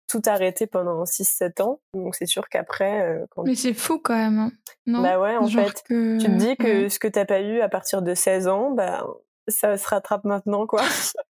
[0.08, 1.80] tout arrêté pendant 6-7 ans.
[1.92, 3.44] Donc, c'est sûr qu'après, euh, quand...
[3.44, 4.52] Mais c'est fou quand même, hein.
[4.86, 5.02] non?
[5.02, 5.84] Bah ouais, en fait.
[5.86, 9.06] Tu te dis que ce que t'as pas eu à partir de 16 ans, bah,
[9.48, 10.82] ça se rattrape maintenant, quoi.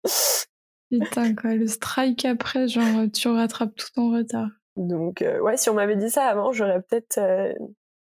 [0.91, 1.55] Putain, quoi.
[1.55, 4.49] Le strike après, genre, tu rattrapes tout ton retard.
[4.77, 7.19] Donc, ouais, si on m'avait dit ça avant, j'aurais peut-être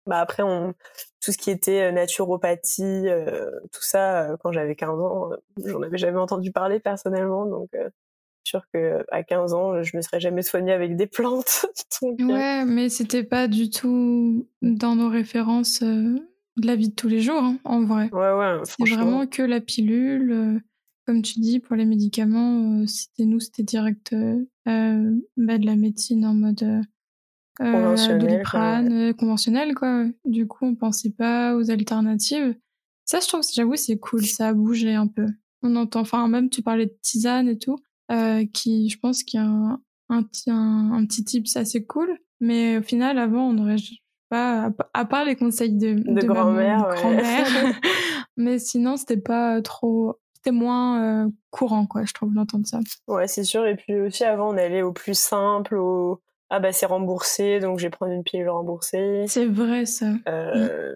[0.05, 0.73] bah après, on,
[1.21, 5.29] tout ce qui était euh, naturopathie, euh, tout ça, euh, quand j'avais 15 ans,
[5.65, 7.45] j'en avais jamais entendu parler personnellement.
[7.45, 7.69] Donc,
[8.43, 11.65] sûr que à 15 ans, je me serais jamais soignée avec des plantes.
[12.01, 16.21] ouais, mais c'était pas du tout dans nos références de
[16.63, 18.09] la vie de tous les jours, hein, en vrai.
[18.11, 18.61] Ouais, ouais.
[18.63, 20.61] C'est vraiment que la pilule.
[21.07, 24.13] comme tu dis, pour les médicaments, c'était nous, c'était direct
[25.37, 26.81] bah, de la médecine en mode euh,
[27.57, 28.81] conventionnel, quoi.
[29.17, 30.05] conventionnel quoi.
[30.25, 32.55] Du coup, on pensait pas aux alternatives.
[33.05, 34.25] Ça, je trouve, j'avoue, c'est cool.
[34.25, 35.27] Ça a bougé un peu.
[35.61, 37.77] On entend, enfin, même tu parlais de tisane et tout,
[38.11, 42.17] euh, qui, je pense qu'il y a un, un, un, petit tips assez cool.
[42.39, 43.77] Mais au final, avant, on n'aurait
[44.29, 46.89] pas, à part les conseils de, de, grand-mère,
[48.37, 52.79] mais sinon, c'était pas trop, c'était moins euh, courant, quoi, je trouve, d'entendre ça.
[53.07, 53.65] Ouais, c'est sûr.
[53.65, 56.21] Et puis aussi, avant, on allait au plus simple, au,
[56.55, 59.25] ah bah c'est remboursé donc je vais prendre une pilule remboursée.
[59.27, 60.13] C'est vrai ça.
[60.29, 60.95] Euh,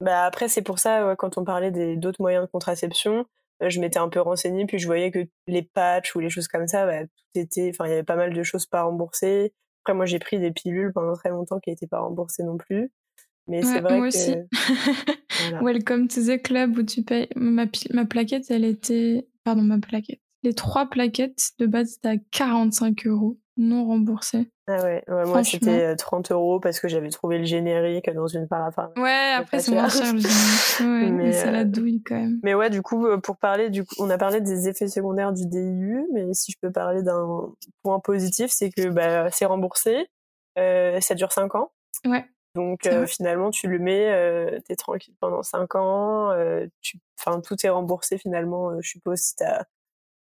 [0.00, 3.26] Bah après c'est pour ça quand on parlait des d'autres moyens de contraception,
[3.62, 6.48] euh, je m'étais un peu renseignée puis je voyais que les patchs ou les choses
[6.48, 9.52] comme ça, bah, tout était, enfin il y avait pas mal de choses pas remboursées.
[9.84, 12.90] Après moi j'ai pris des pilules pendant très longtemps qui n'étaient pas remboursées non plus.
[13.46, 14.16] Mais c'est vrai moi que.
[14.16, 14.34] aussi.
[15.62, 17.28] Welcome to the club où tu payes.
[17.36, 19.28] Ma, ma plaquette, elle était.
[19.44, 20.23] Pardon, ma plaquette.
[20.44, 24.50] Les trois plaquettes de base étaient à 45 euros, non remboursées.
[24.66, 28.46] Ah ouais, moi c'était 30 euh, euros parce que j'avais trouvé le générique dans une
[28.46, 28.90] paraphrase.
[28.98, 30.30] Ouais, après c'est moins cher le générique.
[30.80, 32.40] Ouais, mais, c'est la euh, douille quand même.
[32.42, 35.32] Mais ouais, du coup, euh, pour parler, du coup, on a parlé des effets secondaires
[35.32, 37.52] du DIU, mais si je peux parler d'un
[37.82, 40.08] point positif, c'est que bah, c'est remboursé,
[40.58, 41.72] euh, ça dure 5 ans.
[42.04, 42.24] Ouais.
[42.54, 46.32] Donc finalement, tu le mets, t'es tranquille pendant 5 ans,
[46.82, 48.80] tu, enfin tout est remboursé finalement.
[48.80, 49.64] je suppose si t'as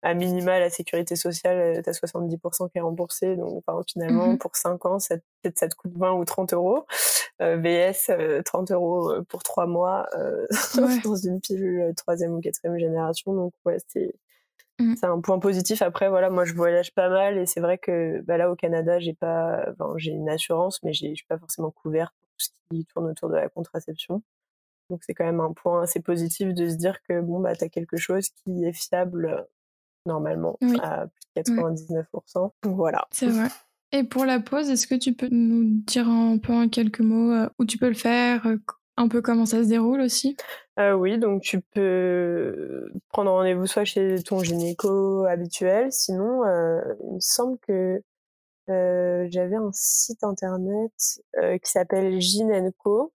[0.04, 3.36] à minima la sécurité sociale, euh, t'as 70% qui est remboursé.
[3.36, 6.52] Donc enfin, finalement, mmh pour 5 ans, ça, peut-être ça te coûte 20 ou 30
[6.52, 6.86] euros.
[7.40, 8.12] Euh, VS,
[8.44, 10.46] 30 euh, euros euh, pour 3 mois euh,
[11.04, 13.32] dans une pilule troisième ou quatrième génération.
[13.32, 14.14] Donc ouais, c'est
[14.78, 14.96] mmh.
[14.96, 15.80] c'est un point positif.
[15.80, 19.00] Après, voilà, moi je voyage pas mal et c'est vrai que bah, là au Canada,
[19.00, 22.50] j'ai pas, enfin, j'ai une assurance, mais je suis pas forcément couverte pour tout ce
[22.70, 24.22] qui tourne autour de la contraception.
[24.90, 27.68] Donc c'est quand même un point assez positif de se dire que bon bah t'as
[27.70, 29.46] quelque chose qui est fiable
[30.06, 32.50] normalement à plus de 99%.
[32.64, 33.06] Voilà.
[33.10, 33.48] C'est vrai.
[33.92, 37.32] Et pour la pause, est-ce que tu peux nous dire un peu en quelques mots
[37.32, 38.56] euh, où tu peux le faire, euh,
[38.96, 40.36] un peu comment ça se déroule aussi?
[40.80, 47.20] Euh, Oui, donc tu peux prendre rendez-vous soit chez ton gynéco habituel, sinon il me
[47.20, 48.02] semble que
[48.66, 50.92] j'avais un site internet
[51.62, 53.12] qui s'appelle Ginenco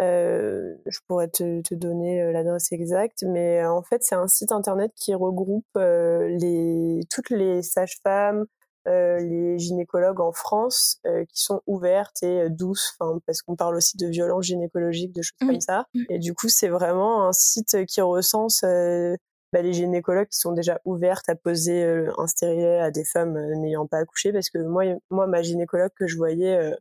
[0.00, 4.26] euh, je pourrais te, te donner euh, l'adresse exacte, mais euh, en fait c'est un
[4.26, 8.46] site internet qui regroupe euh, les, toutes les sages-femmes,
[8.88, 14.06] euh, les gynécologues en France qui sont ouvertes et douces, parce qu'on parle aussi de
[14.06, 15.86] violences gynécologiques, de choses comme ça.
[16.08, 20.80] Et du coup c'est vraiment un site qui recense bah, les gynécologues qui sont déjà
[20.84, 21.84] ouvertes à poser
[22.16, 26.06] un stérilet à des femmes n'ayant pas accouché, parce que moi, moi ma gynécologue que
[26.06, 26.72] je voyais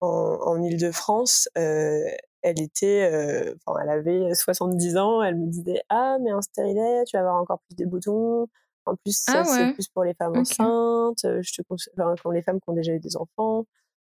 [0.00, 0.08] en,
[0.42, 2.04] en Ile-de-France, euh,
[2.46, 7.02] elle était, euh, enfin, elle avait 70 ans, elle me disait ah mais un stérilet,
[7.04, 8.46] tu vas avoir encore plus de boutons.
[8.84, 11.24] En plus, ça ah c'est plus pour les femmes enceintes.
[11.24, 13.66] Euh, je te conseille, enfin, pour les femmes qui ont déjà eu des enfants.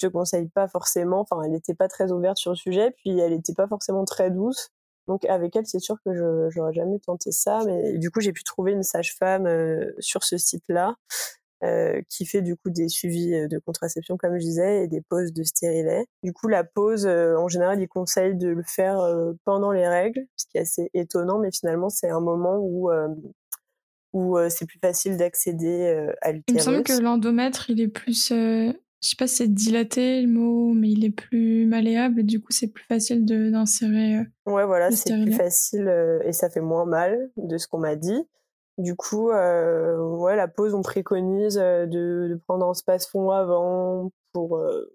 [0.01, 1.21] Je te conseille pas forcément.
[1.21, 4.29] Enfin, elle n'était pas très ouverte sur le sujet, puis elle n'était pas forcément très
[4.29, 4.71] douce.
[5.07, 8.33] Donc avec elle, c'est sûr que je j'aurais jamais tenté ça, mais du coup j'ai
[8.33, 10.95] pu trouver une sage-femme euh, sur ce site-là
[11.63, 15.01] euh, qui fait du coup des suivis euh, de contraception comme je disais et des
[15.01, 16.05] pauses de stérilet.
[16.21, 18.99] Du coup la pause euh, en général il conseille de le faire
[19.43, 22.91] pendant les règles, ce qui est assez étonnant mais finalement c'est un moment où
[24.13, 26.43] où c'est plus facile d'accéder à l'utérus.
[26.47, 30.27] Il me semble que l'endomètre il est plus je sais pas si c'est dilaté le
[30.27, 34.19] mot, mais il est plus malléable et du coup c'est plus facile d'insérer.
[34.45, 35.91] ouais, voilà, c'est plus facile
[36.23, 38.27] et ça fait moins mal de ce qu'on m'a dit.
[38.77, 44.93] Du coup, euh, la pause, on préconise euh, de, prendre un space-fond avant pour, euh,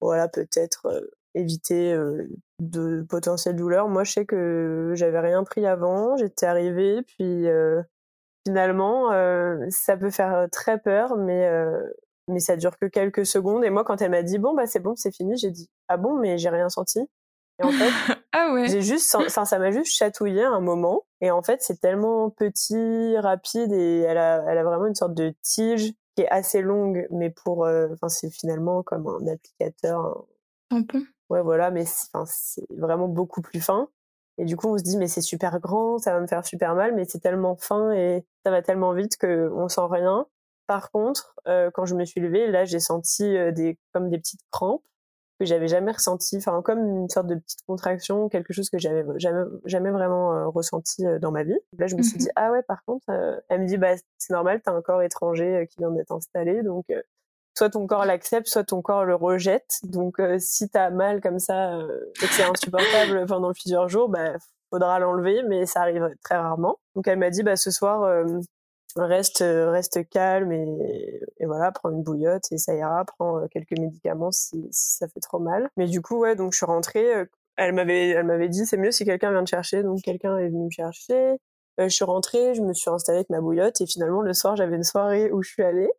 [0.00, 1.94] voilà, peut-être éviter
[2.60, 3.88] de potentielles douleurs.
[3.88, 7.46] Moi, je sais que j'avais rien pris avant, j'étais arrivée, puis
[8.46, 9.10] finalement,
[9.70, 11.48] ça peut faire très peur, mais
[12.28, 13.64] mais ça dure que quelques secondes.
[13.64, 15.96] Et moi, quand elle m'a dit bon bah c'est bon, c'est fini, j'ai dit ah
[15.96, 17.00] bon, mais j'ai rien senti.
[17.60, 17.90] Et en fait,
[18.32, 18.68] ah ouais.
[18.68, 21.04] j'ai juste, enfin, ça m'a juste chatouillé un moment.
[21.20, 25.14] Et en fait, c'est tellement petit, rapide et elle a, elle a vraiment une sorte
[25.14, 30.24] de tige qui est assez longue, mais pour, euh, enfin, c'est finalement comme un applicateur.
[30.70, 31.02] Un peu.
[31.28, 33.88] Ouais, voilà, mais c'est vraiment beaucoup plus fin.
[34.38, 36.74] Et du coup, on se dit, mais c'est super grand, ça va me faire super
[36.74, 40.26] mal, mais c'est tellement fin et ça va tellement vite que on sent rien.
[40.66, 44.18] Par contre, euh, quand je me suis levée, là, j'ai senti euh, des, comme des
[44.18, 44.84] petites crampes
[45.40, 49.02] que j'avais jamais ressenti, enfin comme une sorte de petite contraction, quelque chose que j'avais
[49.16, 51.58] jamais jamais vraiment euh, ressenti euh, dans ma vie.
[51.78, 53.94] Là, je me suis mmh dit ah ouais, par contre, euh, elle me dit bah
[54.18, 56.84] c'est normal, t'as un corps étranger qui vient d'être installé, donc
[57.56, 59.78] soit ton corps l'accepte, soit ton corps le rejette.
[59.84, 61.78] Donc si t'as mal comme ça
[62.22, 64.34] et que c'est insupportable pendant plusieurs jours, bah
[64.68, 66.78] faudra l'enlever, mais ça arrive très rarement.
[66.94, 68.24] Donc elle m'a dit bah ce soir
[68.96, 73.04] reste reste calme et, et, voilà prends une bouillotte et ça ira.
[73.04, 75.68] Prends euh, quelques médicaments si, si ça fait trop mal.
[75.76, 77.24] Mais du coup ouais donc je suis rentrée euh,
[77.56, 79.82] elle m'avait elle m'avait dit c'est mieux si quelqu'un vient te chercher.
[79.82, 81.36] Donc quelqu'un est venu me chercher.
[81.78, 84.56] Euh, je suis rentrée je me suis installée avec ma bouillotte et finalement le soir
[84.56, 85.90] j'avais une soirée où je suis allée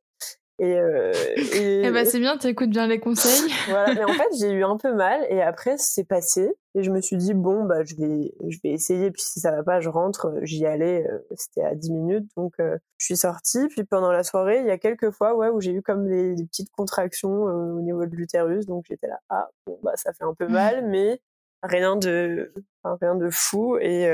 [0.62, 1.12] et, euh,
[1.56, 1.82] et...
[1.86, 3.52] Eh ben c'est bien, t'écoutes bien les conseils.
[3.67, 6.91] voilà, mais en fait j'ai eu un peu mal et après c'est passé et je
[6.91, 9.10] me suis dit bon bah je vais je vais essayer.
[9.10, 10.32] Puis si ça va pas je rentre.
[10.43, 12.30] J'y allais, euh, c'était à 10 minutes.
[12.38, 13.67] Donc euh, je suis sortie.
[13.69, 16.36] Puis pendant la soirée il y a quelques fois ouais où j'ai eu comme des,
[16.36, 18.67] des petites contractions euh, au niveau de l'utérus.
[18.67, 21.19] Donc j'étais là ah bon bah ça fait un peu mal mais
[21.63, 23.78] rien de enfin, rien de fou.
[23.78, 24.08] Et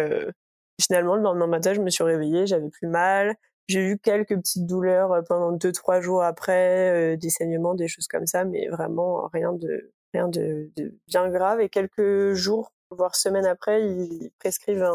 [0.82, 3.36] finalement le lendemain matin je me suis réveillée j'avais plus mal
[3.68, 7.88] j'ai eu quelques petites douleurs euh, pendant deux trois jours après, euh, des saignements, des
[7.88, 10.72] choses comme ça, mais vraiment rien de rien de,
[11.08, 11.62] bien grave.
[11.62, 14.86] Et quelques jours, voire semaines après, ils prescrivent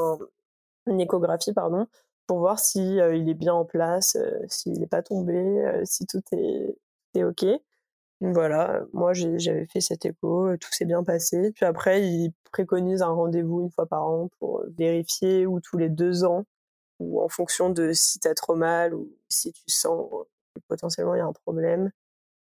[0.86, 1.86] une échographie, pardon,
[2.26, 4.16] pour voir si il est bien en place,
[4.48, 6.76] s'il n'est pas tombé, si tout est,
[7.14, 7.44] est ok.
[8.22, 11.52] Voilà, moi j'avais fait cet écho, tout s'est bien passé.
[11.52, 15.88] Puis après, ils préconisent un rendez-vous une fois par an pour vérifier ou tous les
[15.88, 16.44] deux ans,
[16.98, 20.10] ou en fonction de si tu as trop mal ou si tu sens
[20.54, 21.90] que potentiellement il y a un problème.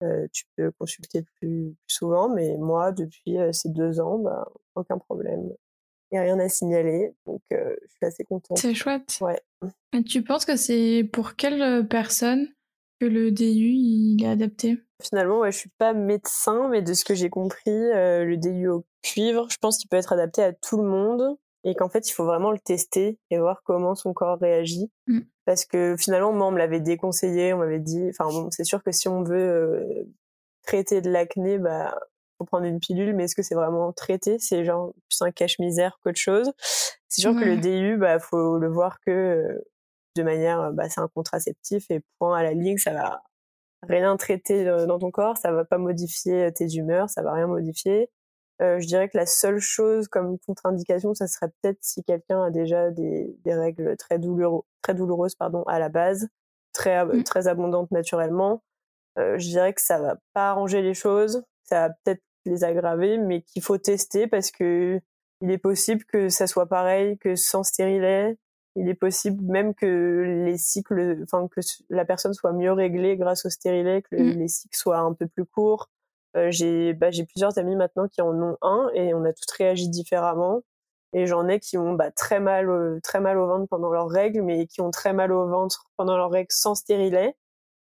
[0.02, 4.98] Euh, tu peux consulter plus, souvent, mais moi, depuis euh, ces deux ans, bah, aucun
[4.98, 5.50] problème.
[6.12, 8.58] Il n'y a rien à signaler, donc euh, je suis assez contente.
[8.58, 9.20] C'est chouette.
[9.22, 9.40] Ouais.
[9.94, 12.48] Et tu penses que c'est pour quelle personne
[13.00, 14.78] que le DU il est adapté?
[15.02, 18.68] Finalement, ouais, je suis pas médecin, mais de ce que j'ai compris, euh, le DU
[18.68, 22.10] au cuivre, je pense qu'il peut être adapté à tout le monde et qu'en fait,
[22.10, 24.92] il faut vraiment le tester et voir comment son corps réagit.
[25.08, 25.20] Mm.
[25.46, 28.84] Parce que finalement, moi, on me l'avait déconseillé, on m'avait dit, enfin bon, c'est sûr
[28.84, 30.04] que si on veut euh,
[30.64, 31.98] traiter de l'acné, bah
[32.38, 34.38] faut prendre une pilule, mais est-ce que c'est vraiment traité?
[34.40, 36.52] C'est genre plus un cache-misère qu'autre chose.
[37.10, 39.68] C'est sûr que le DU, bah faut le voir que euh,
[40.16, 43.22] de manière, bah c'est un contraceptif et point à la ligne, ça va
[43.84, 47.48] rien traiter euh, dans ton corps, ça va pas modifier tes humeurs, ça va rien
[47.48, 48.10] modifier.
[48.62, 52.50] Euh, je dirais que la seule chose comme contre-indication, ça serait peut-être si quelqu'un a
[52.50, 56.28] déjà des, des règles très douloureuses, très douloureuses pardon, à la base,
[56.74, 57.24] très mmh.
[57.24, 58.64] très abondantes naturellement.
[59.18, 63.18] Euh, je dirais que ça va pas arranger les choses, ça va peut-être les aggraver,
[63.18, 65.00] mais qu'il faut tester parce que
[65.42, 68.38] il est possible que ça soit pareil que sans stérilet,
[68.76, 73.46] il est possible même que les cycles, enfin que la personne soit mieux réglée grâce
[73.46, 74.38] au stérilet, que mmh.
[74.38, 75.90] les cycles soient un peu plus courts.
[76.38, 79.52] Euh, j'ai bah, j'ai plusieurs amis maintenant qui en ont un et on a toutes
[79.52, 80.62] réagi différemment.
[81.14, 82.70] Et j'en ai qui ont bah, très mal
[83.04, 86.18] très mal au ventre pendant leurs règles, mais qui ont très mal au ventre pendant
[86.18, 87.36] leurs règles sans stérilet,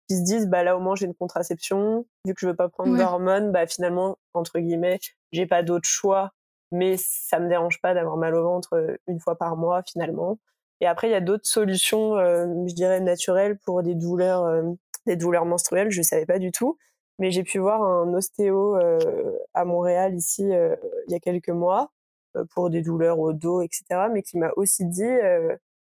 [0.07, 2.69] qui se disent bah là au moins j'ai une contraception, vu que je veux pas
[2.69, 4.99] prendre d'hormones, bah finalement entre guillemets
[5.31, 6.31] j'ai pas d'autre choix,
[6.71, 10.39] mais ça me dérange pas d'avoir mal au ventre euh, une fois par mois finalement.
[10.81, 14.63] Et après, il y a d'autres solutions, euh, je dirais naturelles pour des douleurs, euh,
[15.05, 15.89] des douleurs menstruelles.
[15.89, 16.77] Je savais pas du tout,
[17.19, 21.91] mais j'ai pu voir un ostéo euh, à Montréal ici il y a quelques mois
[22.53, 23.83] pour des douleurs au dos, etc.
[24.11, 25.17] Mais qui m'a aussi dit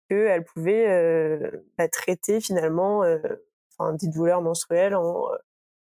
[0.09, 3.03] qu'elle pouvait bah, traiter finalement,
[3.77, 5.27] enfin des douleurs menstruelles en,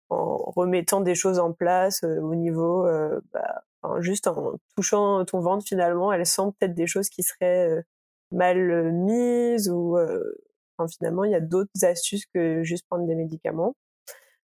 [0.10, 2.86] en remettant des choses en place au niveau,
[3.32, 3.64] bah,
[4.00, 7.84] juste en touchant ton ventre finalement, elle sent peut-être des choses qui seraient
[8.32, 10.24] mal euh, mise ou euh,
[10.78, 13.76] enfin, finalement il y a d'autres astuces que juste prendre des médicaments.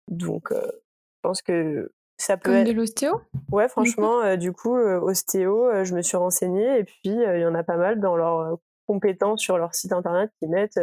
[0.08, 2.68] Donc je pense que ça peut Comme être...
[2.68, 3.22] de l'ostéo?
[3.52, 7.63] Ouais, franchement, du coup, ostéo, je me suis renseignée et puis il y en a
[7.63, 10.80] pas mal dans leurs compétences sur leur site internet qui mettent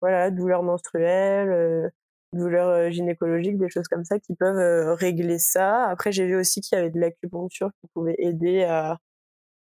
[0.00, 1.92] voilà douleurs menstruelles,
[2.32, 5.84] douleurs gynécologiques, des choses comme ça qui peuvent régler ça.
[5.84, 8.98] Après, j'ai vu aussi qu'il y avait de l'acupuncture qui pouvait aider à,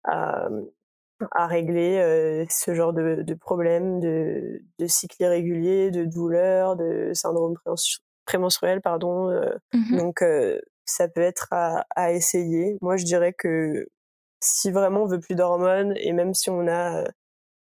[0.04, 0.48] à,
[1.32, 7.12] à régler euh, ce genre de, de problèmes de, de cycle irrégulier, de douleurs, de
[7.14, 7.56] syndrome
[8.24, 9.30] prémenstruel, pardon.
[9.30, 9.54] Euh.
[9.72, 12.76] Mmh donc euh, ça peut être à, à, essayer.
[12.80, 13.86] Moi, je dirais que
[14.40, 17.04] si vraiment on veut plus d'hormones et même si on a,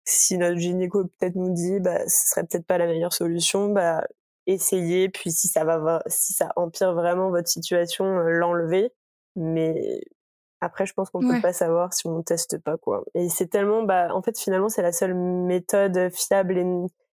[0.05, 4.05] si notre gynéco peut-être nous dit, bah, ce serait peut-être pas la meilleure solution, bah,
[4.47, 5.09] essayez.
[5.09, 8.93] Puis si ça va, si ça empire vraiment votre situation, l'enlever.
[9.37, 10.03] Mais
[10.61, 13.05] après, je pense qu'on peut pas savoir si on teste pas quoi.
[13.15, 16.65] Et c'est tellement, bah, en fait, finalement, c'est la seule méthode fiable et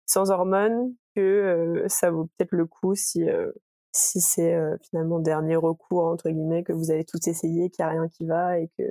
[0.07, 3.53] sans hormones que euh, ça vaut peut-être le coup si euh,
[3.93, 7.87] si c'est euh, finalement dernier recours entre guillemets que vous avez tout essayé, qu'il y
[7.87, 8.83] a rien qui va et que.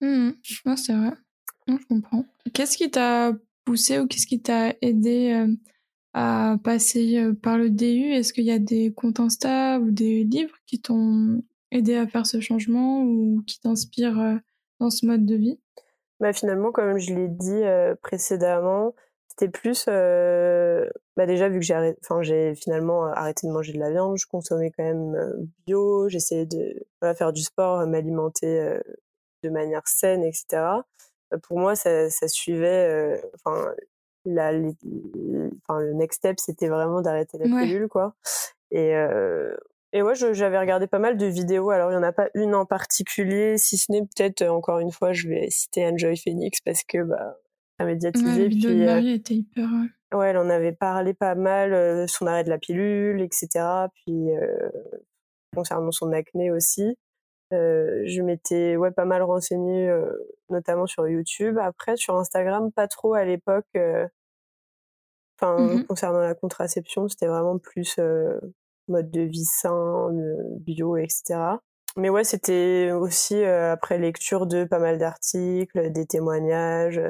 [0.00, 0.32] Mmh
[0.76, 1.12] c'est vrai.
[1.66, 2.24] je comprends.
[2.52, 3.32] Qu'est-ce qui t'a
[3.64, 5.46] poussé ou qu'est-ce qui t'a aidé
[6.12, 10.56] à passer par le DU Est-ce qu'il y a des comptes Insta ou des livres
[10.66, 11.42] qui t'ont
[11.74, 14.36] aider à faire ce changement ou qui t'inspire euh,
[14.80, 15.60] dans ce mode de vie?
[16.20, 18.94] Bah Finalement, comme je l'ai dit euh, précédemment,
[19.36, 23.78] c'était plus euh, bah déjà vu que j'ai enfin j'ai finalement arrêté de manger de
[23.78, 28.78] la viande je consommais quand même bio j'essayais de voilà, faire du sport m'alimenter
[29.42, 30.62] de manière saine etc
[31.42, 33.74] pour moi ça, ça suivait enfin
[34.24, 34.52] la
[35.62, 38.14] enfin le next step c'était vraiment d'arrêter la pilule quoi.
[38.70, 38.94] Et
[39.94, 41.70] et ouais, j'avais regardé pas mal de vidéos.
[41.70, 44.80] Alors, il y en a pas une en particulier, si ce n'est peut-être, euh, encore
[44.80, 47.36] une fois, je vais citer Enjoy Phoenix parce que, bah,
[47.78, 48.42] a médiatisé.
[48.42, 49.68] Ouais, de euh, Marie était hyper...
[50.12, 53.48] Ouais, elle en avait parlé pas mal, euh, son arrêt de la pilule, etc.
[53.94, 54.28] Puis,
[55.54, 56.96] concernant son acné aussi.
[57.50, 59.92] je m'étais ouais, pas mal renseignée,
[60.50, 61.58] notamment sur YouTube.
[61.58, 63.76] Après, sur Instagram, pas trop à l'époque.
[65.36, 67.98] Enfin, mmh concernant la contraception, c'était vraiment plus
[68.86, 70.10] mode de vie sain,
[70.60, 71.40] bio, etc.
[71.96, 77.00] mais ouais, c'était aussi après lecture de pas mal d'articles, des témoignages.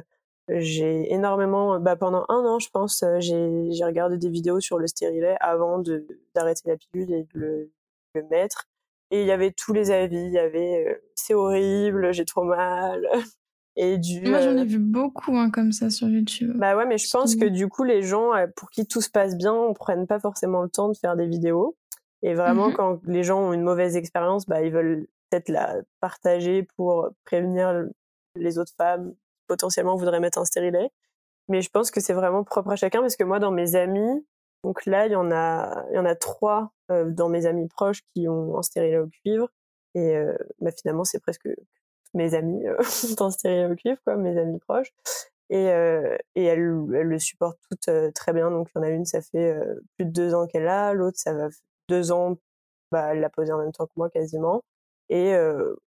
[0.48, 4.86] J'ai énormément, bah pendant un an, je pense, j'ai j'ai regardé des vidéos sur le
[4.86, 7.72] stérilet avant de d'arrêter la pilule et de le,
[8.14, 8.66] le mettre.
[9.10, 10.16] Et il y avait tous les avis.
[10.16, 13.06] Il y avait c'est horrible, j'ai trop mal.
[13.76, 16.52] Et du, Moi, j'en ai vu beaucoup hein, comme ça sur YouTube.
[16.54, 19.36] Bah ouais, mais je pense que du coup, les gens pour qui tout se passe
[19.36, 21.76] bien, on prenne pas forcément le temps de faire des vidéos.
[22.22, 25.76] Et vraiment, mmh quand les gens ont une mauvaise expérience, bah, ils veulent peut-être la
[26.00, 27.84] partager pour prévenir
[28.36, 29.14] les autres femmes
[29.46, 30.90] potentiellement voudraient mettre un stérilet.
[31.48, 34.26] Mais je pense que c'est vraiment propre à chacun parce que moi, dans mes amis,
[34.64, 37.68] donc là, il y en a, il y en a trois euh, dans mes amis
[37.68, 39.48] proches qui ont un stérilet au cuivre.
[39.94, 41.48] Et euh, bah, finalement, c'est presque
[42.14, 42.76] mes amis euh,
[43.20, 44.92] un stérilet au cuivre, quoi, mes amis proches.
[45.50, 48.50] Et, euh, et elles, le supportent toutes très bien.
[48.50, 49.54] Donc, il y en a une, ça fait
[49.96, 50.94] plus de deux ans qu'elle a.
[50.94, 51.48] L'autre, ça va
[51.88, 52.38] deux ans,
[52.90, 54.62] bah, elle l'a posé en même temps que moi quasiment.
[55.10, 55.34] Et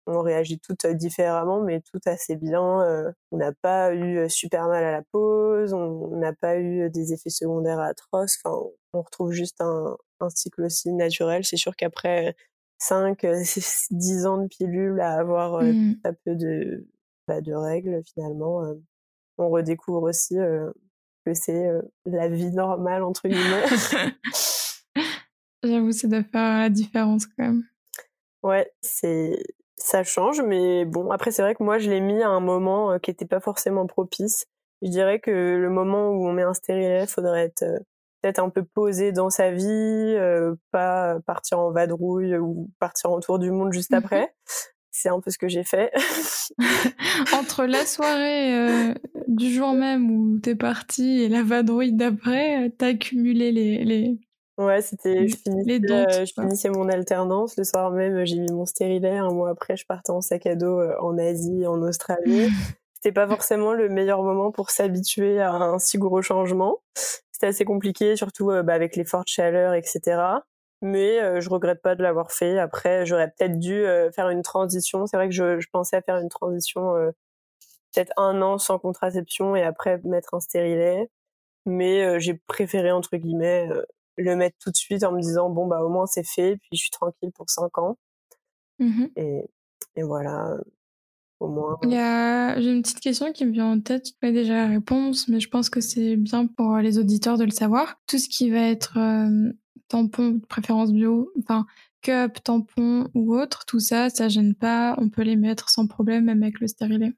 [0.06, 3.12] on réagit toutes différemment, mais tout assez bien.
[3.30, 7.30] On n'a pas eu super mal à la pause, on n'a pas eu des effets
[7.30, 8.38] secondaires atroces.
[8.42, 8.56] Enfin,
[8.92, 11.44] on retrouve juste un, un cycle aussi naturel.
[11.44, 12.34] C'est sûr qu'après
[12.78, 13.24] 5,
[13.90, 15.96] 10 ans de pilules à avoir mmh.
[16.04, 16.88] un peu de,
[17.28, 18.62] bah, de règles, finalement,
[19.38, 20.36] on redécouvre aussi
[21.26, 21.70] que c'est
[22.06, 23.64] la vie normale, entre guillemets.
[25.62, 27.64] J'avoue, ça doit faire la différence quand même.
[28.42, 29.38] Ouais, c'est
[29.82, 32.92] ça change, mais bon, après c'est vrai que moi je l'ai mis à un moment
[32.92, 34.46] euh, qui n'était pas forcément propice.
[34.82, 37.78] Je dirais que le moment où on met un stérilet, faudrait être euh,
[38.22, 43.20] peut-être un peu posé dans sa vie, euh, pas partir en vadrouille ou partir en
[43.20, 44.34] tour du monde juste mmh après.
[44.92, 45.92] C'est un peu ce que j'ai fait.
[47.32, 48.94] Entre la soirée
[49.28, 54.18] du jour même où t'es parti et la vadrouille d'après, t'as accumulé les, les,
[54.60, 57.56] Ouais, c'était, je finissais, euh, je finissais mon alternance.
[57.56, 59.16] Le soir même, j'ai mis mon stérilet.
[59.16, 62.50] Un mois après, je partais en sac à dos euh, en Asie, en Australie.
[62.94, 66.82] C'était pas forcément le meilleur moment pour s'habituer à un si gros changement.
[67.32, 70.20] C'était assez compliqué, surtout euh, bah, avec les fortes chaleurs, etc.
[70.82, 72.58] Mais je regrette pas de l'avoir fait.
[72.58, 75.06] Après, j'aurais peut-être dû faire une transition.
[75.06, 76.94] C'est vrai que je, je, pensais à faire une transition
[77.92, 81.10] peut-être un an sans contraception et après mettre un stérilet.
[81.66, 83.68] Mais j'ai préféré entre guillemets
[84.20, 86.70] le mettre tout de suite en me disant bon bah au moins c'est fait puis
[86.72, 87.98] je suis tranquille pour cinq ans.
[88.78, 89.44] Mmh et,
[89.96, 90.56] et, voilà
[91.38, 94.04] au moins il y a j'ai une petite question qui me vient en tête.
[94.04, 97.44] Tu connais déjà la réponse mais je pense que c'est bien pour les auditeurs de
[97.44, 98.00] le savoir.
[98.06, 99.52] Tout ce qui va être euh,
[99.90, 101.66] tampon de préférence bio enfin
[102.00, 106.24] cup tampon ou autre tout ça ça gêne pas on peut les mettre sans problème
[106.24, 107.12] même avec le stérilet?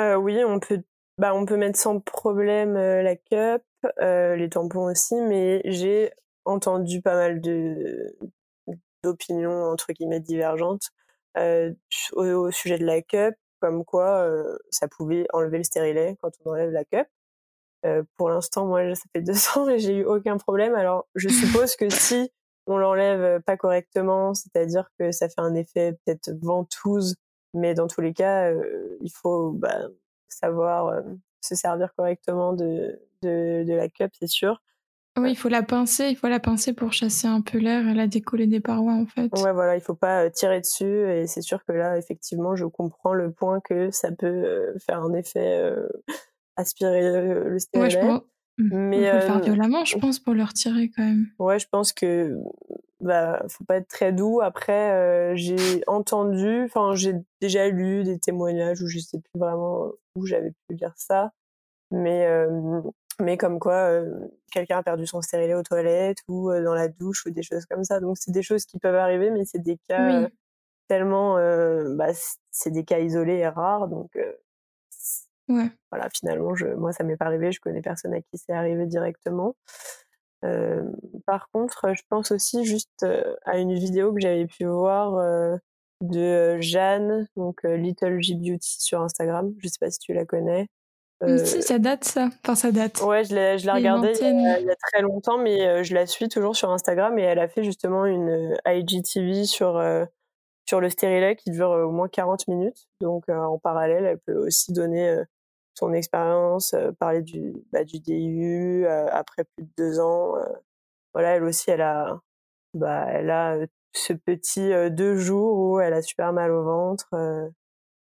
[0.00, 0.82] Euh, oui on peut
[1.18, 3.62] bah on peut mettre sans problème euh, la cup
[4.00, 6.10] euh, les tampons aussi mais j'ai
[6.48, 8.16] entendu pas mal de
[9.02, 10.90] d'opinions entre guillemets divergentes
[11.36, 11.72] euh,
[12.12, 16.50] au, sujet de la cup, comme quoi euh, ça pouvait enlever le stérilet quand on
[16.50, 17.06] enlève la cup.
[17.86, 20.74] Euh, pour l'instant, moi, ça fait deux ans et j'ai eu aucun problème.
[20.74, 22.30] Alors, je suppose que si
[22.66, 27.16] on l'enlève pas correctement, c'est-à-dire que ça fait un effet peut-être ventouse,
[27.54, 28.52] mais dans tous les cas,
[29.00, 29.88] il faut bah,
[30.28, 31.02] savoir
[31.40, 34.60] se servir correctement de, de la cup, c'est sûr.
[35.20, 37.94] Oui, il faut la pincer, il faut la pincer pour chasser un peu l'air et
[37.94, 39.30] la décoller des parois en fait.
[39.38, 42.64] Ouais, voilà, il faut pas euh, tirer dessus et c'est sûr que là, effectivement, je
[42.66, 45.88] comprends le point que ça peut euh, faire un effet euh,
[46.56, 47.96] aspirer le stérilet.
[47.96, 48.22] Ouais, je pense...
[48.58, 51.26] Mmh, mais il faut le faire violemment, je pense, pour le retirer quand même.
[51.38, 52.34] Ouais, je pense que
[53.00, 54.40] bah faut pas être très doux.
[54.40, 60.26] Après, j'ai entendu, enfin j'ai déjà lu des témoignages où je sais plus vraiment où
[60.26, 61.30] j'avais pu lire ça,
[61.92, 62.26] mais
[63.20, 66.88] mais comme quoi euh, quelqu'un a perdu son stérilet aux toilettes ou euh, dans la
[66.88, 68.00] douche ou des choses comme ça.
[68.00, 70.28] Donc c'est des choses qui peuvent arriver, mais c'est des cas euh,
[70.88, 71.34] tellement,
[71.96, 72.12] bah,
[72.50, 73.88] c'est des cas isolés et rares.
[73.88, 74.16] Donc
[75.48, 75.70] ouais.
[75.90, 77.50] voilà, finalement, je, moi ça m'est pas arrivé.
[77.52, 79.56] Je connais personne à qui c'est arrivé directement.
[81.26, 83.04] par contre, je pense aussi juste
[83.44, 85.58] à une vidéo que j'avais pu voir
[86.00, 89.52] de Jeanne, donc Little G Beauty sur Instagram.
[89.58, 90.68] Je sais pas si tu la connais.
[91.22, 91.44] Euh...
[91.44, 92.28] Si, ça date ça.
[92.44, 93.00] Enfin, ça date.
[93.02, 94.26] Ouais, je l'ai, je l'ai regardée il,
[94.60, 97.40] il, y a très longtemps, mais euh, je la suis toujours sur Instagram et elle
[97.40, 100.04] a fait justement une euh, IGTV sur, euh,
[100.66, 102.86] sur le stérilet qui dure au moins 40 minutes.
[103.00, 105.22] Donc, en parallèle, elle peut aussi donner
[105.74, 110.34] son expérience, parler du, bah, du DIU après plus de deux ans.
[111.14, 112.20] voilà, elle aussi, elle a,
[112.74, 113.56] bah, elle a
[113.94, 117.08] ce petit deux jours où elle a super mal au ventre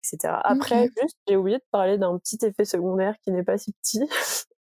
[0.05, 0.35] etc.
[0.45, 4.03] Après, juste, j'ai oublié de parler d'un petit effet secondaire qui n'est pas si petit.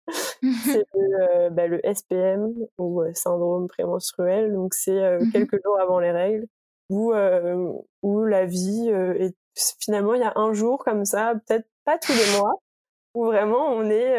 [0.42, 4.52] c'est le, euh, bah, le, SPM ou euh, syndrome prémenstruel.
[4.52, 6.46] Donc, c'est euh, mmh quelques jours avant les règles.
[6.90, 7.12] où
[8.02, 9.34] où la vie est
[9.80, 12.54] finalement il y a un jour comme ça, peut-être pas tous les mois,
[13.14, 14.18] où vraiment on est,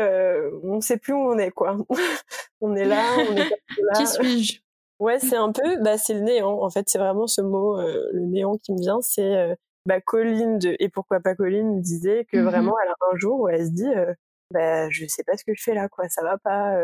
[0.64, 1.78] on sait plus où on est quoi.
[2.62, 3.56] on est là, on est là.
[3.98, 4.60] Qui suis-je?
[5.00, 6.62] Ouais, c'est un peu, bah c'est le néant.
[6.62, 9.02] En fait, c'est vraiment ce mot, le néant qui me vient.
[9.02, 13.18] C'est bah Colline de et pourquoi pas Colline disait que mmh vraiment elle a un
[13.18, 14.14] jour où elle se dit, euh,
[14.52, 16.78] bah je sais pas ce que je fais là quoi, ça va pas.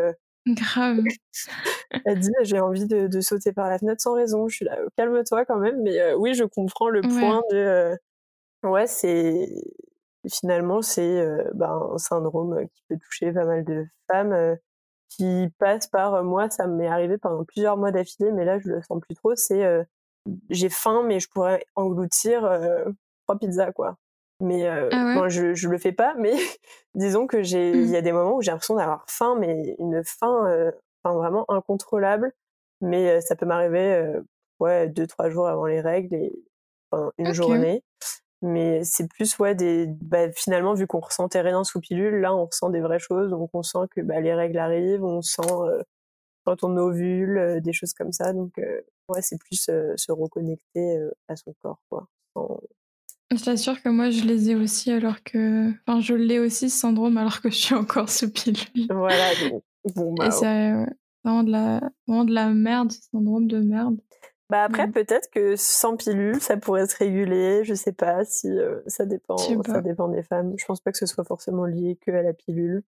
[0.46, 0.98] Grave.
[2.06, 4.48] elle dit j'ai envie de, de, sauter par la fenêtre sans raison.
[4.48, 5.82] Je suis là, calme-toi quand même.
[5.82, 7.96] Mais oui, je comprends le point de
[8.62, 9.48] ouais c'est
[10.28, 11.24] finalement, c'est
[11.54, 14.56] bah, un syndrome qui peut toucher pas mal de femmes,
[15.08, 18.82] qui passe par moi, ça m'est arrivé pendant plusieurs mois d'affilée, mais là je le
[18.82, 19.34] sens plus trop.
[19.36, 19.64] C'est
[20.50, 22.42] j'ai faim, mais je pourrais engloutir
[23.26, 23.96] trois pizzas quoi.
[24.40, 26.32] Mais ah je je le fais pas, mais
[26.94, 30.02] disons que j'ai il y a des moments où j'ai l'impression d'avoir faim, mais une
[30.04, 32.32] faim, enfin vraiment incontrôlable.
[32.80, 34.20] Mais ça peut m'arriver
[34.60, 36.32] ouais deux trois jours avant les règles et
[36.90, 37.82] enfin, une journée.
[38.42, 42.46] Mais c'est plus ouais des bah, finalement vu qu'on ressentait rien sous pilule là on
[42.46, 43.30] ressent des vraies choses.
[43.30, 45.82] Donc on sent que bah, les règles arrivent on sent euh,
[46.44, 48.32] quand on ovule euh, des choses comme ça.
[48.32, 48.80] Donc euh,
[49.10, 50.98] ouais c'est plus se reconnecter
[51.28, 52.08] à son corps quoi
[53.32, 56.78] je t'assure que moi je les ai aussi alors que enfin je l'ai aussi ce
[56.78, 58.86] syndrome alors que je suis encore sous pilule.
[58.90, 59.24] Voilà
[59.94, 60.72] bon bah, et c'est
[61.24, 63.98] vraiment de la vraiment de la merde syndrome de merde.
[64.48, 68.80] Bah après peut-être que sans pilule ça pourrait se réguler, je sais pas si euh,
[68.88, 70.54] ça dépend ça dépend des femmes.
[70.56, 72.82] Je pense pas que ce soit forcément lié que à la pilule.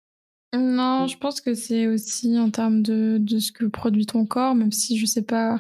[0.54, 4.56] Non, je pense que c'est aussi en termes de, de ce que produit ton corps,
[4.56, 5.60] même si je sais pas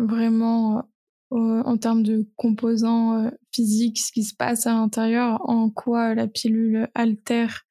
[0.00, 0.88] vraiment
[1.32, 6.26] euh, en termes de composants physiques ce qui se passe à l'intérieur, en quoi la
[6.26, 7.66] pilule altère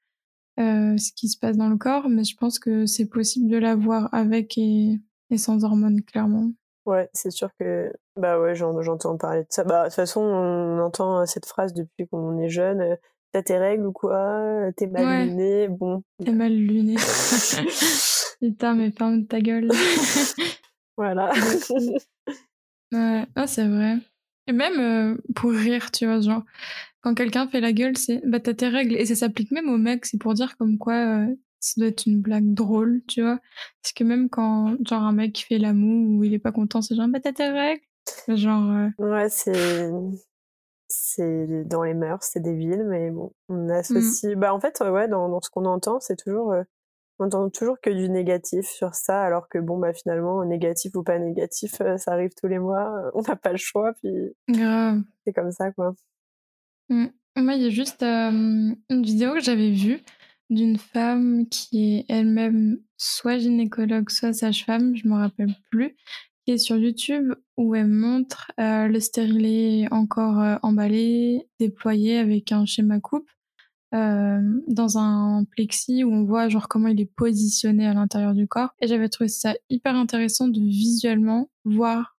[0.57, 4.13] ce qui se passe dans le corps, mais je pense que c'est possible de l'avoir
[4.13, 4.99] avec et,
[5.31, 6.51] et sans hormones clairement.
[6.85, 9.63] Ouais, c'est sûr que bah ouais, j'entends parler de ça.
[9.63, 12.97] Bah de toute façon, on entend cette phrase depuis qu'on est jeune.
[13.31, 14.71] T'as tes règles ou quoi?
[14.75, 16.03] T'es mal luné Bon.
[16.23, 16.95] T'es mal luné.
[18.39, 19.71] Putain, mais ferme ta gueule.
[20.97, 21.31] voilà.
[22.91, 23.97] ouais, ah, c'est vrai.
[24.47, 26.43] Et même pour rire, tu vois, genre,
[27.01, 28.95] quand quelqu'un fait la gueule, c'est bah t'as tes règles.
[28.95, 31.27] Et ça s'applique même aux mecs, c'est pour dire comme quoi
[31.63, 33.39] ça doit être une blague drôle, tu vois.
[33.81, 36.95] Parce que même quand, genre, un mec fait l'amour ou il est pas content, c'est
[36.95, 37.81] genre, bah, t'as tes règles.
[38.27, 38.91] Genre.
[38.99, 39.91] Euh, ouais, c'est.
[40.89, 44.35] C'est dans les mœurs, c'est débile, mais bon, on associe.
[44.35, 44.39] Mm.
[44.39, 46.53] Bah, en fait, ouais, dans, dans ce qu'on entend, c'est toujours.
[47.19, 50.95] Euh, on entend toujours que du négatif sur ça, alors que bon, bah, finalement, négatif
[50.95, 54.11] ou pas négatif, euh, ça arrive tous les mois, on n'a pas le choix, puis.
[54.49, 55.01] Grave.
[55.25, 55.93] C'est comme ça, quoi.
[56.89, 57.07] Mm.
[57.35, 60.01] Moi, il y a juste une vidéo que j'avais vue
[60.49, 65.95] d'une femme qui est elle-même soit gynécologue, soit sage-femme, je me rappelle plus,
[66.45, 72.51] qui est sur YouTube où elle montre euh, le stérilet encore euh, emballé, déployé avec
[72.51, 73.29] un schéma coupe
[73.93, 78.47] euh, dans un plexi où on voit genre comment il est positionné à l'intérieur du
[78.47, 78.73] corps.
[78.81, 82.17] Et j'avais trouvé ça hyper intéressant de visuellement voir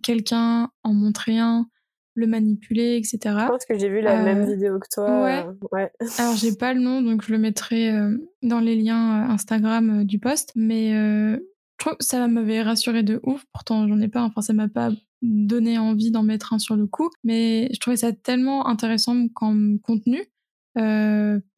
[0.00, 1.66] quelqu'un en montrer un
[2.14, 3.18] le manipuler, etc.
[3.24, 5.22] Je pense que j'ai vu la même euh, vidéo que toi.
[5.24, 5.44] Ouais.
[5.46, 5.90] Euh, ouais.
[6.18, 10.18] Alors j'ai pas le nom, donc je le mettrai euh, dans les liens Instagram du
[10.18, 10.52] post.
[10.54, 11.40] Mais je
[11.78, 13.44] trouve que ça m'avait rassuré de ouf.
[13.52, 14.22] Pourtant j'en ai pas.
[14.22, 14.90] Enfin ça m'a pas
[15.22, 17.10] donné envie d'en mettre un sur le coup.
[17.24, 20.22] Mais je trouvais ça tellement intéressant comme contenu,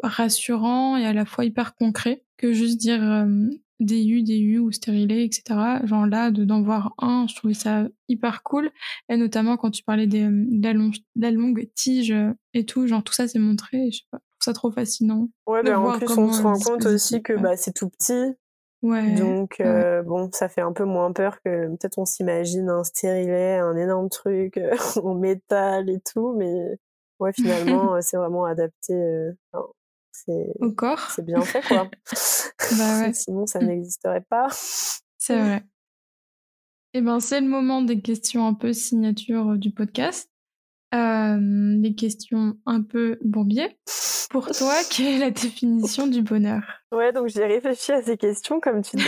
[0.03, 3.27] rassurant et à la fois hyper concret que juste dire
[3.81, 5.59] DU, DU ou stérilé, etc.
[5.85, 8.71] Genre là, d'en voir un, je trouvais ça hyper cool.
[9.09, 12.15] Et notamment quand tu parlais des, de, la longue tige
[12.55, 13.91] et tout, genre tout ça c'est montré.
[13.91, 15.29] Je sais pas, je trouve ça trop fascinant.
[15.47, 18.35] Ouais, mais en plus on se rend compte aussi que bah, c'est tout petit.
[18.83, 19.15] Ouais.
[19.15, 23.57] Donc euh, bon, ça fait un peu moins peur que peut-être on s'imagine un stérilet,
[23.57, 24.71] un énorme truc euh,
[25.03, 26.79] en métal et tout, mais
[27.21, 28.95] ouais finalement c'est vraiment adapté.
[28.95, 29.33] Euh,
[30.13, 31.11] c'est au corps.
[31.11, 31.89] C'est bien fait quoi.
[32.79, 33.13] bah ouais.
[33.13, 34.49] Sinon ça n'existerait pas.
[35.19, 35.65] C'est vrai.
[36.95, 40.31] Et eh ben c'est le moment des questions un peu signature euh, du podcast.
[40.95, 41.39] Euh,
[41.81, 43.77] des questions un peu bourbier.
[44.31, 46.63] Pour toi, quelle est la définition du bonheur?
[46.93, 49.05] Ouais, donc j'ai réfléchi à ces questions comme tu dis.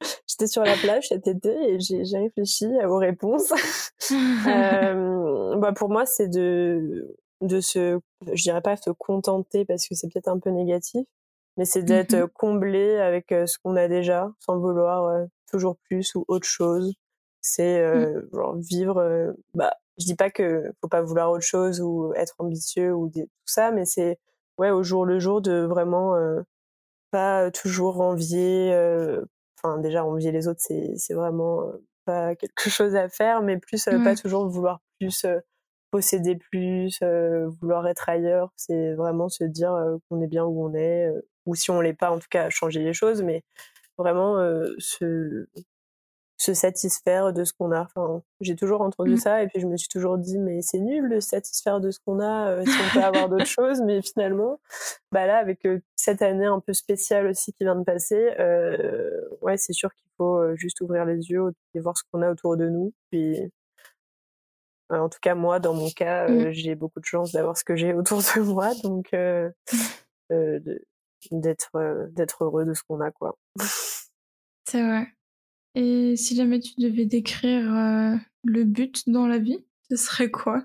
[0.26, 3.52] J'étais sur la plage cet été et j'ai réfléchi aux réponses.
[4.12, 8.00] euh, bah pour moi, c'est de de se,
[8.32, 11.06] je dirais pas se contenter parce que c'est peut-être un peu négatif,
[11.56, 16.24] mais c'est d'être mmh comblé avec ce qu'on a déjà, sans vouloir toujours plus ou
[16.28, 16.94] autre chose.
[17.42, 18.28] C'est mmh.
[18.32, 19.34] genre vivre.
[19.54, 23.28] bah, je dis pas que faut pas vouloir autre chose ou être ambitieux ou tout
[23.44, 24.18] ça, mais c'est
[24.58, 26.14] ouais au jour le jour de vraiment
[27.10, 28.72] pas toujours envier.
[29.62, 31.72] Enfin déjà envier les autres, c'est c'est vraiment
[32.04, 34.16] pas quelque chose à faire, mais plus pas Ouais.
[34.16, 35.40] toujours vouloir plus euh,
[35.90, 38.52] posséder plus, euh, vouloir être ailleurs.
[38.56, 41.80] C'est vraiment se dire euh, qu'on est bien où on est, euh, ou si on
[41.80, 43.42] l'est pas, en tout cas changer les choses, mais
[43.98, 45.46] vraiment euh, se
[46.38, 47.82] se satisfaire de ce qu'on a.
[47.82, 49.18] Enfin, j'ai toujours entendu Mm.
[49.18, 51.90] ça et puis je me suis toujours dit mais c'est nul de se satisfaire de
[51.90, 53.80] ce qu'on a euh, si on peut avoir d'autres choses.
[53.82, 54.60] Mais finalement,
[55.12, 59.08] bah là avec euh, cette année un peu spéciale aussi qui vient de passer, euh,
[59.42, 62.56] ouais c'est sûr qu'il faut juste ouvrir les yeux et voir ce qu'on a autour
[62.58, 62.92] de nous.
[63.10, 63.40] Puis
[64.90, 66.50] en tout cas moi dans mon cas, Mm.
[66.52, 69.08] j'ai beaucoup de chance d'avoir ce que j'ai autour de moi, donc
[71.30, 71.70] d'être
[72.12, 73.36] d'être heureux de ce qu'on a quoi.
[74.68, 75.06] C'est vrai.
[75.76, 80.64] Et si jamais tu devais décrire euh, le but dans la vie, ce serait quoi?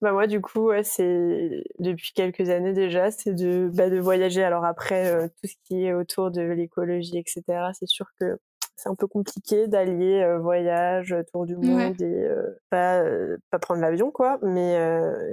[0.00, 4.42] Bah moi du coup ouais, c'est depuis quelques années déjà c'est de bah, de voyager.
[4.42, 7.42] Alors après euh, tout ce qui est autour de l'écologie etc
[7.72, 8.38] c'est sûr que
[8.76, 12.28] c'est un peu compliqué d'allier euh, voyage tour du monde et
[12.70, 13.02] pas
[13.50, 14.38] pas prendre l'avion quoi.
[14.42, 14.76] Mais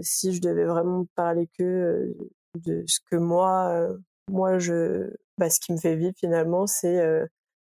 [0.02, 2.16] si je devais vraiment parler que
[2.64, 3.88] de ce que moi
[4.32, 7.28] moi je bah ce qui me fait vivre finalement c'est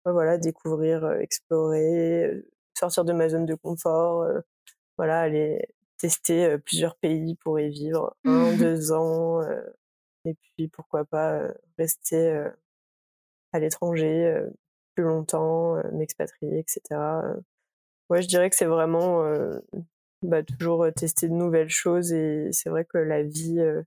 [0.05, 2.43] voilà découvrir explorer
[2.75, 4.27] sortir de ma zone de confort
[4.97, 5.65] voilà aller
[5.99, 9.63] tester plusieurs pays pour y vivre un, deux ans, euh,
[10.25, 11.49] et puis pourquoi pas
[11.79, 12.47] rester
[13.53, 14.43] à l'étranger
[14.95, 17.01] plus longtemps, m'expatrier, etc.
[18.11, 19.23] Ouais, je dirais que c'est vraiment
[20.23, 23.83] bah, toujours tester de nouvelles choses et c'est vrai que la vie euh,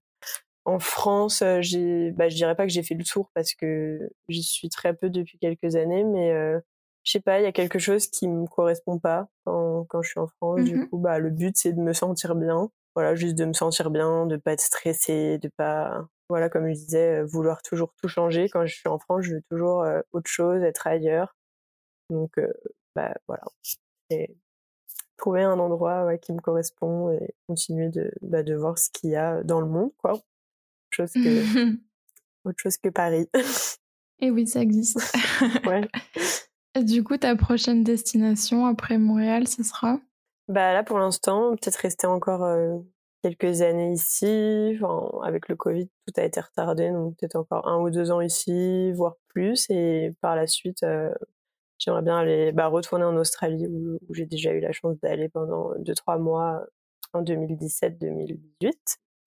[0.65, 4.09] en France, euh, j'ai, bah, je dirais pas que j'ai fait le tour parce que
[4.29, 6.59] j'y suis très peu depuis quelques années, mais euh,
[7.03, 10.09] je sais pas, il y a quelque chose qui me correspond pas quand, quand je
[10.09, 10.63] suis en France.
[10.65, 10.79] Du Mhm.
[10.79, 12.69] coup, bah, le but, c'est de me sentir bien.
[12.95, 16.73] Voilà, juste de me sentir bien, de pas être stressée, de pas, voilà, comme je
[16.73, 18.49] disais, euh, vouloir toujours tout changer.
[18.49, 21.35] Quand je suis en France, je veux toujours euh, autre chose, être ailleurs.
[22.09, 22.51] Donc, euh,
[22.95, 23.43] bah, voilà.
[24.11, 24.35] Et
[25.17, 29.11] trouver un endroit ouais, qui me correspond et continuer de, bah, de voir ce qu'il
[29.11, 30.13] y a dans le monde, quoi.
[30.97, 31.71] Autre chose que,
[32.45, 33.27] autre chose que Paris.
[34.19, 34.97] Et oui, ça existe.
[35.65, 35.87] ouais.
[36.73, 39.99] Et du coup, ta prochaine destination après Montréal, ce sera?
[40.47, 42.77] Bah là, pour l'instant, peut-être rester encore euh,
[43.23, 44.77] quelques années ici.
[44.79, 48.21] Enfin, avec le Covid, tout a été retardé, donc peut-être encore un ou deux ans
[48.21, 49.69] ici, voire plus.
[49.69, 51.13] Et par la suite, euh,
[51.77, 55.27] j'aimerais bien aller bah, retourner en Australie, où, où j'ai déjà eu la chance d'aller
[55.27, 56.65] pendant deux, trois mois
[57.11, 58.37] en 2017-2018.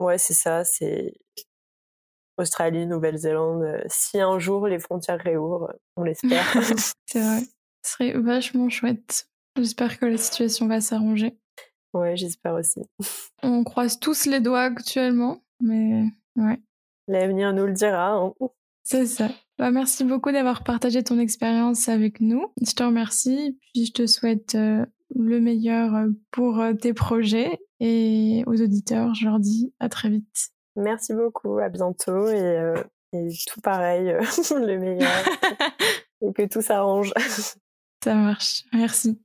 [0.00, 1.12] Ouais, c'est ça, c'est
[2.38, 3.62] Australie, Nouvelle-Zélande.
[3.62, 6.44] euh, Si un jour les frontières réouvrent, on l'espère.
[7.06, 7.40] C'est vrai.
[7.84, 9.28] Ce serait vachement chouette.
[9.56, 11.36] J'espère que la situation va s'arranger.
[11.94, 12.80] ouais, j'espère aussi.
[13.42, 16.04] On croise tous les doigts actuellement, mais
[16.36, 16.60] ouais,
[17.08, 18.12] L'avenir nous le dira.
[18.14, 18.32] hein.
[18.84, 19.28] c'est ça.
[19.58, 22.46] Bah, merci beaucoup d'avoir partagé ton expérience avec nous.
[22.64, 24.84] Je te remercie, puis je te souhaite euh,
[25.16, 30.10] le meilleur euh, pour euh, tes projets et aux auditeurs, je leur dis à très
[30.10, 30.50] vite.
[30.78, 34.20] Merci beaucoup, à bientôt et, euh, et tout pareil, euh,
[34.64, 35.24] le meilleur
[36.22, 37.12] et que tout s'arrange.
[38.02, 38.62] Ça marche.
[38.72, 39.20] Merci.